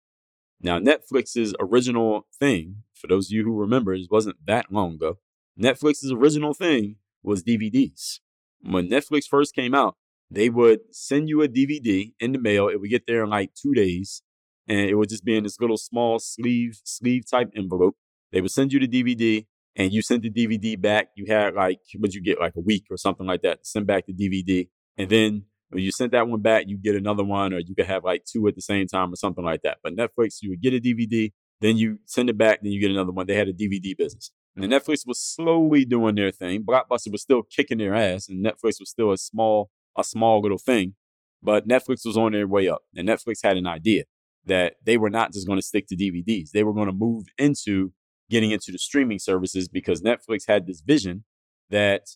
Now 0.62 0.80
Netflix's 0.80 1.54
original 1.60 2.28
thing, 2.40 2.84
for 2.94 3.08
those 3.08 3.28
of 3.28 3.32
you 3.32 3.44
who 3.44 3.56
remember, 3.56 3.94
it 3.94 4.08
wasn't 4.10 4.46
that 4.46 4.72
long 4.72 4.96
ago. 4.96 5.18
Netflix's 5.60 6.12
original 6.12 6.54
thing 6.54 6.96
was 7.22 7.44
DVDs. 7.44 8.20
When 8.62 8.90
Netflix 8.90 9.26
first 9.26 9.56
came 9.56 9.74
out, 9.74 9.96
they 10.32 10.50
would 10.50 10.82
send 10.92 11.28
you 11.28 11.42
a 11.42 11.48
DVD 11.48 12.14
in 12.20 12.32
the 12.34 12.40
mail. 12.40 12.68
It 12.68 12.80
would 12.80 12.90
get 12.90 13.08
there 13.08 13.24
in 13.24 13.30
like 13.30 13.54
two 13.56 13.74
days, 13.74 14.22
and 14.68 14.90
it 14.90 14.96
would 14.96 15.10
just 15.10 15.26
be 15.26 15.36
in 15.36 15.44
this 15.44 15.60
little 15.60 15.78
small 15.78 16.20
sleeve 16.20 16.80
sleeve 16.84 17.30
type 17.30 17.52
envelope. 17.56 17.96
They 18.32 18.42
would 18.42 18.52
send 18.52 18.72
you 18.72 18.80
the 18.80 18.88
DVD, 18.88 19.48
and 19.76 19.92
you 19.94 20.02
sent 20.02 20.24
the 20.24 20.32
DVD 20.32 20.80
back. 20.80 21.10
You 21.16 21.26
had 21.28 21.54
like 21.54 21.80
what 21.98 22.14
you 22.14 22.22
get 22.22 22.40
like 22.40 22.56
a 22.56 22.62
week 22.62 22.86
or 22.90 22.98
something 22.98 23.26
like 23.26 23.42
that. 23.44 23.66
Send 23.66 23.88
back 23.88 24.06
the 24.06 24.14
DVD, 24.14 24.68
and 24.98 25.10
then 25.10 25.46
when 25.70 25.84
you 25.84 25.92
sent 25.92 26.12
that 26.14 26.28
one 26.28 26.42
back, 26.42 26.66
you 26.68 26.78
get 26.78 26.96
another 26.96 27.24
one, 27.24 27.54
or 27.54 27.60
you 27.60 27.76
could 27.76 27.86
have 27.86 28.04
like 28.04 28.26
two 28.26 28.48
at 28.48 28.56
the 28.56 28.62
same 28.62 28.88
time 28.88 29.14
or 29.14 29.16
something 29.16 29.46
like 29.46 29.62
that. 29.62 29.78
But 29.84 29.96
Netflix, 29.96 30.38
you 30.42 30.50
would 30.50 30.62
get 30.62 30.74
a 30.74 30.80
DVD, 30.80 31.32
then 31.62 31.78
you 31.78 32.00
send 32.06 32.30
it 32.30 32.38
back, 32.38 32.62
then 32.62 32.72
you 32.72 32.82
get 32.82 32.92
another 32.92 33.12
one. 33.12 33.28
They 33.28 33.36
had 33.36 33.48
a 33.48 33.54
DVD 33.54 33.96
business. 33.96 34.32
And 34.56 34.66
mm-hmm. 34.66 34.74
Netflix 34.74 35.06
was 35.06 35.20
slowly 35.20 35.86
doing 35.86 36.16
their 36.16 36.32
thing. 36.32 36.64
Blockbuster 36.64 37.12
was 37.12 37.22
still 37.22 37.44
kicking 37.44 37.78
their 37.78 37.94
ass, 37.94 38.28
and 38.28 38.44
Netflix 38.44 38.80
was 38.80 38.90
still 38.90 39.12
a 39.12 39.18
small 39.18 39.70
a 39.98 40.04
small 40.04 40.42
little 40.42 40.58
thing. 40.58 40.96
But 41.42 41.68
Netflix 41.68 42.06
was 42.06 42.18
on 42.18 42.34
their 42.34 42.48
way 42.48 42.68
up. 42.68 42.82
And 42.96 43.08
Netflix 43.08 43.40
had 43.44 43.58
an 43.58 43.68
idea 43.68 44.04
that 44.46 44.76
they 44.86 44.98
were 44.98 45.10
not 45.10 45.34
just 45.34 45.48
going 45.48 45.60
to 45.60 45.66
stick 45.66 45.88
to 45.88 45.96
DVDs. 45.96 46.52
They 46.52 46.64
were 46.64 46.74
going 46.74 46.88
to 46.88 46.94
move 46.94 47.26
into 47.38 47.94
getting 48.30 48.52
into 48.52 48.72
the 48.72 48.78
streaming 48.78 49.20
services 49.20 49.68
because 49.68 50.02
Netflix 50.02 50.44
had 50.48 50.68
this 50.68 50.82
vision 50.82 51.24
that 51.70 52.08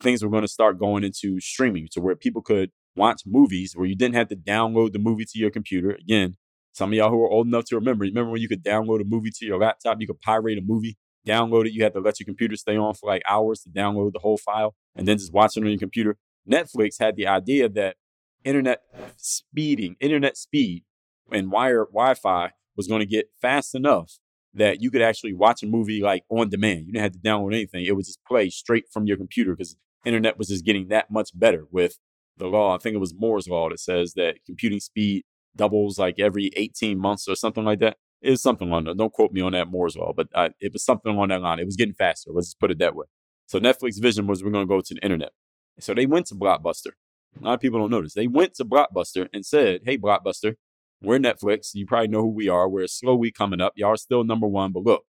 things 0.00 0.22
were 0.22 0.30
going 0.30 0.42
to 0.42 0.48
start 0.48 0.78
going 0.78 1.04
into 1.04 1.40
streaming 1.40 1.88
to 1.92 2.00
where 2.00 2.16
people 2.16 2.42
could 2.42 2.70
watch 2.96 3.22
movies 3.26 3.74
where 3.74 3.86
you 3.86 3.94
didn't 3.94 4.14
have 4.14 4.28
to 4.28 4.36
download 4.36 4.92
the 4.92 4.98
movie 4.98 5.24
to 5.24 5.38
your 5.38 5.50
computer. 5.50 5.90
Again, 5.90 6.36
some 6.72 6.90
of 6.90 6.94
y'all 6.94 7.10
who 7.10 7.22
are 7.22 7.28
old 7.28 7.46
enough 7.46 7.64
to 7.66 7.76
remember, 7.76 8.04
remember 8.04 8.30
when 8.30 8.40
you 8.40 8.48
could 8.48 8.64
download 8.64 9.00
a 9.00 9.04
movie 9.04 9.30
to 9.30 9.46
your 9.46 9.58
laptop, 9.58 9.98
you 10.00 10.06
could 10.06 10.20
pirate 10.20 10.58
a 10.58 10.62
movie, 10.62 10.96
download 11.26 11.66
it, 11.66 11.72
you 11.72 11.82
had 11.82 11.92
to 11.94 12.00
let 12.00 12.18
your 12.18 12.24
computer 12.24 12.56
stay 12.56 12.76
on 12.76 12.94
for 12.94 13.08
like 13.08 13.22
hours 13.28 13.60
to 13.62 13.70
download 13.70 14.12
the 14.12 14.20
whole 14.20 14.38
file 14.38 14.74
and 14.96 15.06
then 15.06 15.18
just 15.18 15.32
watch 15.32 15.56
it 15.56 15.62
on 15.62 15.68
your 15.68 15.78
computer. 15.78 16.16
Netflix 16.50 16.96
had 16.98 17.16
the 17.16 17.26
idea 17.26 17.68
that 17.68 17.96
internet 18.44 18.82
speeding, 19.16 19.96
internet 20.00 20.36
speed, 20.36 20.84
and 21.30 21.50
wire 21.50 21.86
Wi-Fi 21.86 22.52
was 22.76 22.86
going 22.86 23.00
to 23.00 23.06
get 23.06 23.30
fast 23.40 23.74
enough 23.74 24.18
that 24.54 24.82
you 24.82 24.90
could 24.90 25.02
actually 25.02 25.34
watch 25.34 25.62
a 25.62 25.66
movie 25.66 26.00
like 26.02 26.24
on 26.28 26.48
demand. 26.48 26.86
You 26.86 26.92
didn't 26.92 27.02
have 27.02 27.12
to 27.12 27.18
download 27.18 27.54
anything; 27.54 27.84
it 27.84 27.94
would 27.96 28.04
just 28.04 28.24
play 28.26 28.50
straight 28.50 28.84
from 28.92 29.06
your 29.06 29.16
computer 29.16 29.54
because 29.54 29.76
internet 30.04 30.38
was 30.38 30.48
just 30.48 30.64
getting 30.64 30.88
that 30.88 31.10
much 31.10 31.30
better 31.34 31.66
with 31.70 31.98
the 32.36 32.46
law. 32.46 32.74
I 32.74 32.78
think 32.78 32.94
it 32.94 33.00
was 33.00 33.14
Moore's 33.14 33.48
law 33.48 33.68
that 33.68 33.80
says 33.80 34.14
that 34.14 34.36
computing 34.46 34.80
speed 34.80 35.24
doubles 35.56 35.98
like 35.98 36.18
every 36.18 36.50
18 36.56 36.98
months 36.98 37.28
or 37.28 37.34
something 37.34 37.64
like 37.64 37.80
that. 37.80 37.96
It 38.22 38.30
was 38.30 38.42
something 38.42 38.70
on 38.72 38.84
that. 38.84 38.96
Don't 38.96 39.12
quote 39.12 39.32
me 39.32 39.40
on 39.40 39.52
that 39.52 39.68
Moore's 39.68 39.96
law, 39.96 40.12
but 40.14 40.28
uh, 40.34 40.50
it 40.60 40.72
was 40.72 40.84
something 40.84 41.16
on 41.18 41.28
that 41.30 41.40
line. 41.40 41.58
It 41.58 41.64
was 41.64 41.76
getting 41.76 41.94
faster. 41.94 42.30
Let's 42.32 42.48
just 42.48 42.60
put 42.60 42.70
it 42.70 42.78
that 42.78 42.94
way. 42.94 43.06
So 43.46 43.58
Netflix 43.58 44.00
vision 44.00 44.26
was 44.26 44.44
we're 44.44 44.50
going 44.50 44.66
to 44.66 44.68
go 44.68 44.80
to 44.80 44.94
the 44.94 45.00
internet. 45.00 45.30
So 45.78 45.94
they 45.94 46.06
went 46.06 46.26
to 46.26 46.34
Blockbuster. 46.34 46.92
A 47.40 47.44
lot 47.44 47.54
of 47.54 47.60
people 47.60 47.80
don't 47.80 47.90
notice. 47.90 48.14
They 48.14 48.26
went 48.26 48.54
to 48.54 48.64
Blockbuster 48.64 49.28
and 49.32 49.46
said, 49.46 49.80
Hey, 49.84 49.96
Blockbuster, 49.96 50.56
we're 51.02 51.18
Netflix. 51.18 51.70
You 51.74 51.86
probably 51.86 52.08
know 52.08 52.22
who 52.22 52.30
we 52.30 52.48
are. 52.48 52.68
We're 52.68 52.86
slowly 52.86 53.30
coming 53.30 53.60
up. 53.60 53.72
Y'all 53.76 53.92
are 53.92 53.96
still 53.96 54.24
number 54.24 54.46
one, 54.46 54.72
but 54.72 54.84
look, 54.84 55.04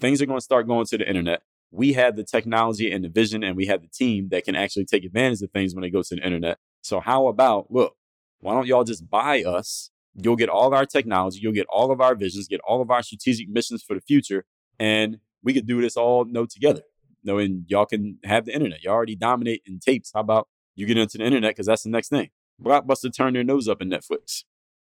things 0.00 0.20
are 0.20 0.26
going 0.26 0.38
to 0.38 0.44
start 0.44 0.66
going 0.66 0.86
to 0.86 0.98
the 0.98 1.08
internet. 1.08 1.42
We 1.70 1.94
have 1.94 2.16
the 2.16 2.24
technology 2.24 2.90
and 2.90 3.04
the 3.04 3.08
vision, 3.08 3.42
and 3.42 3.56
we 3.56 3.66
have 3.66 3.82
the 3.82 3.88
team 3.88 4.28
that 4.30 4.44
can 4.44 4.54
actually 4.54 4.84
take 4.84 5.04
advantage 5.04 5.42
of 5.42 5.50
things 5.50 5.74
when 5.74 5.82
they 5.82 5.90
go 5.90 6.02
to 6.02 6.14
the 6.14 6.24
internet. 6.24 6.58
So, 6.82 7.00
how 7.00 7.26
about, 7.26 7.70
look, 7.70 7.96
why 8.40 8.54
don't 8.54 8.66
y'all 8.66 8.84
just 8.84 9.08
buy 9.10 9.42
us? 9.42 9.90
You'll 10.14 10.36
get 10.36 10.48
all 10.48 10.72
our 10.72 10.86
technology, 10.86 11.40
you'll 11.42 11.52
get 11.52 11.66
all 11.68 11.90
of 11.90 12.00
our 12.00 12.14
visions, 12.14 12.48
get 12.48 12.60
all 12.66 12.80
of 12.80 12.90
our 12.90 13.02
strategic 13.02 13.48
missions 13.48 13.82
for 13.82 13.94
the 13.94 14.00
future, 14.00 14.46
and 14.78 15.18
we 15.42 15.52
could 15.52 15.66
do 15.66 15.80
this 15.80 15.96
all 15.96 16.24
know 16.24 16.46
together 16.46 16.82
know, 17.26 17.38
and 17.38 17.64
y'all 17.68 17.86
can 17.86 18.18
have 18.24 18.46
the 18.46 18.54
internet. 18.54 18.82
You 18.82 18.90
all 18.90 18.96
already 18.96 19.16
dominate 19.16 19.62
in 19.66 19.80
tapes. 19.80 20.12
How 20.14 20.20
about 20.20 20.48
you 20.74 20.86
get 20.86 20.96
into 20.96 21.18
the 21.18 21.24
internet? 21.24 21.50
Because 21.50 21.66
that's 21.66 21.82
the 21.82 21.90
next 21.90 22.08
thing. 22.08 22.30
Blockbuster 22.62 23.14
turned 23.14 23.36
their 23.36 23.44
nose 23.44 23.68
up 23.68 23.82
in 23.82 23.90
Netflix. 23.90 24.44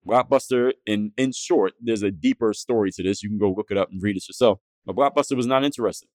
Blockbuster, 0.07 0.73
in 0.85 1.11
in 1.17 1.31
short, 1.31 1.73
there's 1.81 2.03
a 2.03 2.11
deeper 2.11 2.53
story 2.53 2.91
to 2.91 3.03
this. 3.03 3.23
You 3.23 3.29
can 3.29 3.39
go 3.39 3.51
look 3.51 3.71
it 3.71 3.77
up 3.77 3.89
and 3.91 4.01
read 4.01 4.17
it 4.17 4.27
yourself. 4.27 4.59
But 4.85 4.95
Blockbuster 4.95 5.35
was 5.35 5.47
not 5.47 5.63
interested. 5.63 6.07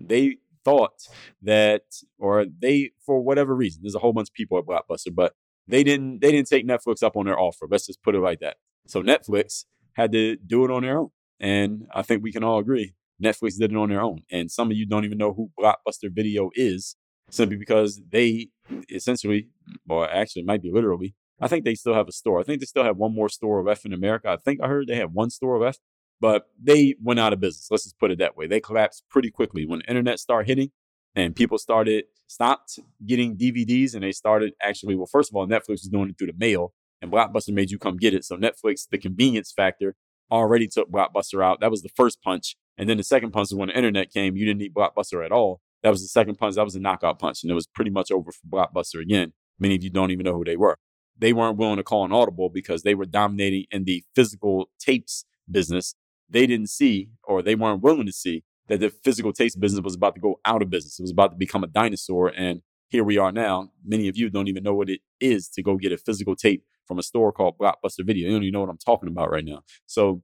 They 0.00 0.38
thought 0.64 1.08
that, 1.42 1.82
or 2.18 2.46
they, 2.46 2.92
for 3.04 3.20
whatever 3.20 3.54
reason, 3.54 3.82
there's 3.82 3.94
a 3.94 3.98
whole 3.98 4.14
bunch 4.14 4.30
of 4.30 4.34
people 4.34 4.58
at 4.58 4.64
Blockbuster, 4.64 5.14
but 5.14 5.34
they 5.68 5.84
didn't 5.84 6.20
they 6.20 6.32
didn't 6.32 6.48
take 6.48 6.66
Netflix 6.66 7.02
up 7.02 7.16
on 7.16 7.26
their 7.26 7.38
offer. 7.38 7.66
Let's 7.70 7.86
just 7.86 8.02
put 8.02 8.14
it 8.14 8.20
like 8.20 8.40
that. 8.40 8.56
So 8.86 9.02
Netflix 9.02 9.64
had 9.94 10.12
to 10.12 10.36
do 10.36 10.64
it 10.64 10.70
on 10.70 10.82
their 10.82 10.98
own. 10.98 11.10
And 11.40 11.86
I 11.94 12.02
think 12.02 12.22
we 12.22 12.32
can 12.32 12.44
all 12.44 12.58
agree 12.58 12.94
Netflix 13.22 13.58
did 13.58 13.72
it 13.72 13.76
on 13.76 13.90
their 13.90 14.02
own. 14.02 14.22
And 14.30 14.50
some 14.50 14.70
of 14.70 14.76
you 14.76 14.86
don't 14.86 15.04
even 15.04 15.18
know 15.18 15.32
who 15.32 15.50
Blockbuster 15.58 16.10
Video 16.10 16.50
is 16.54 16.96
simply 17.30 17.56
because 17.56 18.00
they 18.10 18.48
essentially, 18.90 19.48
or 19.88 20.08
actually 20.08 20.42
might 20.42 20.62
be 20.62 20.70
literally, 20.70 21.14
I 21.40 21.48
think 21.48 21.64
they 21.64 21.74
still 21.74 21.94
have 21.94 22.08
a 22.08 22.12
store. 22.12 22.40
I 22.40 22.44
think 22.44 22.60
they 22.60 22.66
still 22.66 22.84
have 22.84 22.96
one 22.96 23.14
more 23.14 23.28
store 23.28 23.62
left 23.62 23.84
in 23.84 23.92
America. 23.92 24.28
I 24.28 24.36
think 24.36 24.60
I 24.62 24.68
heard 24.68 24.86
they 24.86 24.96
have 24.96 25.12
one 25.12 25.30
store 25.30 25.58
left, 25.58 25.80
but 26.20 26.46
they 26.62 26.94
went 27.02 27.20
out 27.20 27.32
of 27.32 27.40
business. 27.40 27.68
Let's 27.70 27.84
just 27.84 27.98
put 27.98 28.10
it 28.10 28.18
that 28.18 28.36
way. 28.36 28.46
They 28.46 28.60
collapsed 28.60 29.04
pretty 29.10 29.30
quickly 29.30 29.66
when 29.66 29.80
the 29.80 29.86
internet 29.86 30.20
started 30.20 30.48
hitting 30.48 30.70
and 31.14 31.34
people 31.34 31.58
started 31.58 32.04
stopped 32.26 32.78
getting 33.04 33.36
DVDs 33.36 33.94
and 33.94 34.02
they 34.02 34.12
started 34.12 34.52
actually, 34.62 34.94
well, 34.94 35.08
first 35.10 35.30
of 35.30 35.36
all, 35.36 35.46
Netflix 35.46 35.68
was 35.68 35.90
doing 35.92 36.10
it 36.10 36.18
through 36.18 36.28
the 36.28 36.38
mail 36.38 36.72
and 37.02 37.12
Blockbuster 37.12 37.52
made 37.52 37.70
you 37.70 37.78
come 37.78 37.96
get 37.96 38.14
it. 38.14 38.24
So 38.24 38.36
Netflix, 38.36 38.88
the 38.88 38.98
convenience 38.98 39.52
factor 39.52 39.94
already 40.30 40.66
took 40.66 40.90
Blockbuster 40.90 41.44
out. 41.44 41.60
That 41.60 41.70
was 41.70 41.82
the 41.82 41.90
first 41.90 42.22
punch. 42.22 42.56
And 42.78 42.88
then 42.88 42.96
the 42.96 43.04
second 43.04 43.32
punch 43.32 43.48
is 43.48 43.54
when 43.54 43.68
the 43.68 43.76
internet 43.76 44.10
came, 44.12 44.36
you 44.36 44.46
didn't 44.46 44.60
need 44.60 44.74
Blockbuster 44.74 45.24
at 45.24 45.32
all. 45.32 45.60
That 45.82 45.90
was 45.90 46.02
the 46.02 46.08
second 46.08 46.36
punch. 46.36 46.54
That 46.54 46.64
was 46.64 46.74
a 46.74 46.80
knockout 46.80 47.18
punch. 47.18 47.42
And 47.42 47.50
it 47.50 47.54
was 47.54 47.66
pretty 47.66 47.90
much 47.90 48.10
over 48.10 48.32
for 48.32 48.46
Blockbuster 48.48 49.00
again. 49.00 49.32
Many 49.58 49.76
of 49.76 49.84
you 49.84 49.90
don't 49.90 50.10
even 50.10 50.24
know 50.24 50.32
who 50.32 50.44
they 50.44 50.56
were. 50.56 50.78
They 51.18 51.32
weren't 51.32 51.56
willing 51.56 51.76
to 51.76 51.82
call 51.82 52.04
an 52.04 52.12
audible 52.12 52.48
because 52.48 52.82
they 52.82 52.94
were 52.94 53.04
dominating 53.04 53.66
in 53.70 53.84
the 53.84 54.04
physical 54.14 54.70
tapes 54.78 55.24
business. 55.50 55.94
They 56.28 56.46
didn't 56.46 56.70
see, 56.70 57.10
or 57.22 57.42
they 57.42 57.54
weren't 57.54 57.82
willing 57.82 58.06
to 58.06 58.12
see, 58.12 58.44
that 58.68 58.80
the 58.80 58.90
physical 58.90 59.32
tapes 59.32 59.56
business 59.56 59.82
was 59.82 59.94
about 59.94 60.14
to 60.14 60.20
go 60.20 60.40
out 60.44 60.62
of 60.62 60.70
business. 60.70 60.98
It 60.98 61.02
was 61.02 61.10
about 61.10 61.32
to 61.32 61.36
become 61.36 61.62
a 61.62 61.68
dinosaur. 61.68 62.28
And 62.28 62.62
here 62.88 63.04
we 63.04 63.18
are 63.18 63.30
now. 63.30 63.70
Many 63.84 64.08
of 64.08 64.16
you 64.16 64.30
don't 64.30 64.48
even 64.48 64.62
know 64.62 64.74
what 64.74 64.90
it 64.90 65.00
is 65.20 65.48
to 65.50 65.62
go 65.62 65.76
get 65.76 65.92
a 65.92 65.98
physical 65.98 66.34
tape 66.34 66.64
from 66.86 66.98
a 66.98 67.02
store 67.02 67.32
called 67.32 67.58
Blockbuster 67.58 68.04
Video. 68.04 68.28
You 68.28 68.34
don't 68.34 68.42
even 68.42 68.52
know 68.52 68.60
what 68.60 68.70
I'm 68.70 68.78
talking 68.78 69.08
about 69.08 69.30
right 69.30 69.44
now. 69.44 69.62
So 69.86 70.22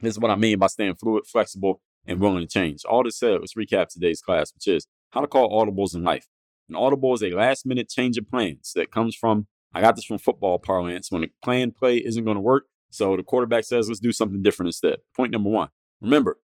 this 0.00 0.12
is 0.14 0.18
what 0.18 0.30
I 0.30 0.36
mean 0.36 0.58
by 0.58 0.68
staying 0.68 0.94
fluid, 0.94 1.26
flexible, 1.26 1.80
and 2.06 2.20
willing 2.20 2.40
to 2.40 2.46
change. 2.46 2.84
All 2.84 3.02
this 3.02 3.18
said, 3.18 3.40
let's 3.40 3.54
recap 3.54 3.88
today's 3.88 4.20
class, 4.20 4.52
which 4.54 4.66
is 4.66 4.86
how 5.10 5.20
to 5.20 5.26
call 5.26 5.50
audibles 5.50 5.94
in 5.94 6.02
life. 6.02 6.26
An 6.68 6.76
audible 6.76 7.14
is 7.14 7.22
a 7.22 7.30
last 7.30 7.66
minute 7.66 7.88
change 7.88 8.18
of 8.18 8.28
plans 8.28 8.72
that 8.74 8.92
comes 8.92 9.14
from 9.14 9.46
I 9.78 9.80
got 9.80 9.94
this 9.94 10.04
from 10.04 10.18
football 10.18 10.58
parlance. 10.58 11.12
When 11.12 11.22
a 11.22 11.28
plan 11.40 11.70
play 11.70 11.98
isn't 11.98 12.24
going 12.24 12.34
to 12.34 12.40
work, 12.40 12.64
so 12.90 13.16
the 13.16 13.22
quarterback 13.22 13.62
says, 13.62 13.86
let's 13.86 14.00
do 14.00 14.10
something 14.10 14.42
different 14.42 14.68
instead. 14.68 14.96
Point 15.16 15.30
number 15.30 15.50
one 15.50 15.68
remember, 16.00 16.38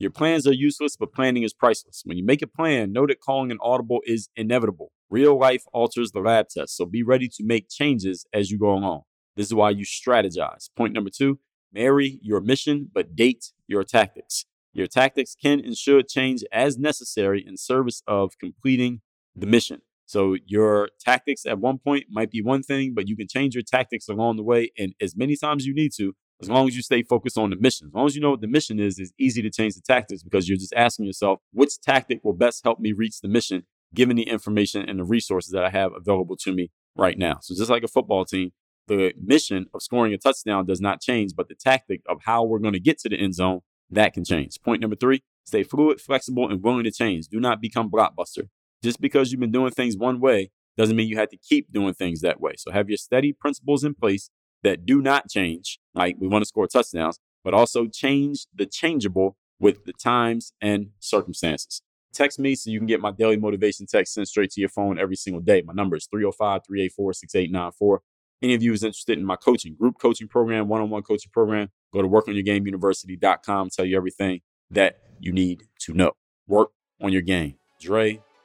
your 0.00 0.10
plans 0.10 0.48
are 0.48 0.52
useless, 0.52 0.96
but 0.96 1.12
planning 1.12 1.44
is 1.44 1.52
priceless. 1.52 2.02
When 2.04 2.16
you 2.16 2.24
make 2.24 2.42
a 2.42 2.46
plan, 2.48 2.92
know 2.92 3.06
that 3.06 3.20
calling 3.20 3.52
an 3.52 3.58
audible 3.62 4.00
is 4.04 4.30
inevitable. 4.34 4.90
Real 5.10 5.38
life 5.38 5.62
alters 5.72 6.10
the 6.10 6.18
lab 6.18 6.48
test, 6.48 6.76
so 6.76 6.84
be 6.84 7.04
ready 7.04 7.28
to 7.28 7.44
make 7.44 7.68
changes 7.70 8.26
as 8.32 8.50
you 8.50 8.58
go 8.58 8.72
along. 8.72 9.02
This 9.36 9.46
is 9.46 9.54
why 9.54 9.70
you 9.70 9.84
strategize. 9.84 10.68
Point 10.76 10.92
number 10.92 11.10
two 11.10 11.38
marry 11.72 12.18
your 12.20 12.40
mission, 12.40 12.90
but 12.92 13.14
date 13.14 13.52
your 13.68 13.84
tactics. 13.84 14.44
Your 14.72 14.88
tactics 14.88 15.36
can 15.40 15.60
and 15.60 15.76
should 15.76 16.08
change 16.08 16.42
as 16.50 16.78
necessary 16.78 17.44
in 17.46 17.56
service 17.56 18.02
of 18.08 18.32
completing 18.40 19.02
the 19.36 19.46
mission. 19.46 19.82
So 20.06 20.36
your 20.46 20.90
tactics 21.00 21.46
at 21.46 21.58
one 21.58 21.78
point 21.78 22.04
might 22.10 22.30
be 22.30 22.42
one 22.42 22.62
thing, 22.62 22.92
but 22.94 23.08
you 23.08 23.16
can 23.16 23.28
change 23.28 23.54
your 23.54 23.62
tactics 23.62 24.08
along 24.08 24.36
the 24.36 24.42
way 24.42 24.70
and 24.78 24.94
as 25.00 25.16
many 25.16 25.36
times 25.36 25.64
you 25.64 25.74
need 25.74 25.92
to, 25.96 26.14
as 26.40 26.50
long 26.50 26.66
as 26.66 26.76
you 26.76 26.82
stay 26.82 27.02
focused 27.02 27.38
on 27.38 27.50
the 27.50 27.56
mission. 27.56 27.86
As 27.86 27.94
long 27.94 28.06
as 28.06 28.14
you 28.14 28.20
know 28.20 28.30
what 28.30 28.40
the 28.40 28.48
mission 28.48 28.80
is, 28.80 28.98
it's 28.98 29.12
easy 29.18 29.42
to 29.42 29.50
change 29.50 29.74
the 29.74 29.80
tactics 29.80 30.22
because 30.22 30.48
you're 30.48 30.58
just 30.58 30.74
asking 30.74 31.06
yourself, 31.06 31.38
which 31.52 31.80
tactic 31.80 32.20
will 32.24 32.32
best 32.32 32.62
help 32.64 32.80
me 32.80 32.92
reach 32.92 33.20
the 33.20 33.28
mission, 33.28 33.62
given 33.94 34.16
the 34.16 34.24
information 34.24 34.88
and 34.88 34.98
the 34.98 35.04
resources 35.04 35.52
that 35.52 35.64
I 35.64 35.70
have 35.70 35.92
available 35.96 36.36
to 36.38 36.52
me 36.52 36.70
right 36.96 37.16
now. 37.16 37.38
So 37.40 37.54
just 37.54 37.70
like 37.70 37.84
a 37.84 37.88
football 37.88 38.24
team, 38.24 38.50
the 38.88 39.14
mission 39.22 39.66
of 39.72 39.82
scoring 39.82 40.12
a 40.12 40.18
touchdown 40.18 40.66
does 40.66 40.80
not 40.80 41.00
change, 41.00 41.32
but 41.36 41.48
the 41.48 41.54
tactic 41.54 42.02
of 42.08 42.18
how 42.24 42.44
we're 42.44 42.58
going 42.58 42.74
to 42.74 42.80
get 42.80 42.98
to 43.00 43.08
the 43.08 43.16
end 43.16 43.34
zone, 43.34 43.60
that 43.90 44.12
can 44.12 44.24
change. 44.24 44.56
Point 44.64 44.80
number 44.80 44.96
three, 44.96 45.22
stay 45.44 45.62
fluid, 45.62 46.00
flexible, 46.00 46.50
and 46.50 46.62
willing 46.62 46.84
to 46.84 46.90
change. 46.90 47.28
Do 47.28 47.38
not 47.38 47.60
become 47.60 47.90
blockbuster. 47.90 48.48
Just 48.82 49.00
because 49.00 49.30
you've 49.30 49.40
been 49.40 49.52
doing 49.52 49.70
things 49.70 49.96
one 49.96 50.20
way 50.20 50.50
doesn't 50.76 50.96
mean 50.96 51.08
you 51.08 51.16
have 51.16 51.28
to 51.30 51.36
keep 51.36 51.72
doing 51.72 51.94
things 51.94 52.20
that 52.20 52.40
way. 52.40 52.52
So 52.56 52.70
have 52.72 52.88
your 52.88 52.96
steady 52.96 53.32
principles 53.32 53.84
in 53.84 53.94
place 53.94 54.30
that 54.62 54.86
do 54.86 55.00
not 55.00 55.28
change. 55.28 55.78
Like 55.94 56.16
we 56.18 56.28
want 56.28 56.42
to 56.42 56.46
score 56.46 56.66
touchdowns, 56.66 57.18
but 57.44 57.54
also 57.54 57.86
change 57.86 58.46
the 58.54 58.66
changeable 58.66 59.36
with 59.60 59.84
the 59.84 59.92
times 59.92 60.52
and 60.60 60.88
circumstances. 60.98 61.82
Text 62.12 62.38
me 62.38 62.54
so 62.54 62.70
you 62.70 62.78
can 62.78 62.86
get 62.86 63.00
my 63.00 63.10
daily 63.10 63.36
motivation 63.36 63.86
text 63.86 64.14
sent 64.14 64.28
straight 64.28 64.50
to 64.50 64.60
your 64.60 64.68
phone 64.68 64.98
every 64.98 65.16
single 65.16 65.40
day. 65.40 65.62
My 65.62 65.72
number 65.72 65.96
is 65.96 66.06
305 66.06 66.62
384 66.66 67.12
6894. 67.14 68.02
Any 68.42 68.54
of 68.54 68.62
you 68.62 68.72
is 68.72 68.82
interested 68.82 69.18
in 69.18 69.24
my 69.24 69.36
coaching, 69.36 69.76
group 69.76 69.98
coaching 70.00 70.26
program, 70.26 70.68
one 70.68 70.80
on 70.80 70.90
one 70.90 71.02
coaching 71.02 71.30
program, 71.32 71.68
go 71.92 72.02
to 72.02 72.08
workonyourgameuniversity.com, 72.08 73.70
tell 73.70 73.84
you 73.84 73.96
everything 73.96 74.40
that 74.70 74.98
you 75.20 75.32
need 75.32 75.62
to 75.80 75.94
know. 75.94 76.12
Work 76.48 76.70
on 77.00 77.12
your 77.12 77.22
game. 77.22 77.54
Dre 77.80 78.20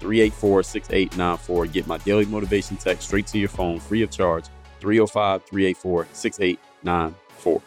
384 0.00 0.62
6894. 0.62 1.66
Get 1.66 1.86
my 1.86 1.98
daily 1.98 2.26
motivation 2.26 2.76
text 2.76 3.08
straight 3.08 3.26
to 3.28 3.38
your 3.38 3.48
phone 3.48 3.78
free 3.80 4.02
of 4.02 4.10
charge 4.10 4.46
305 4.80 5.44
384 5.44 6.08
6894. 6.12 7.62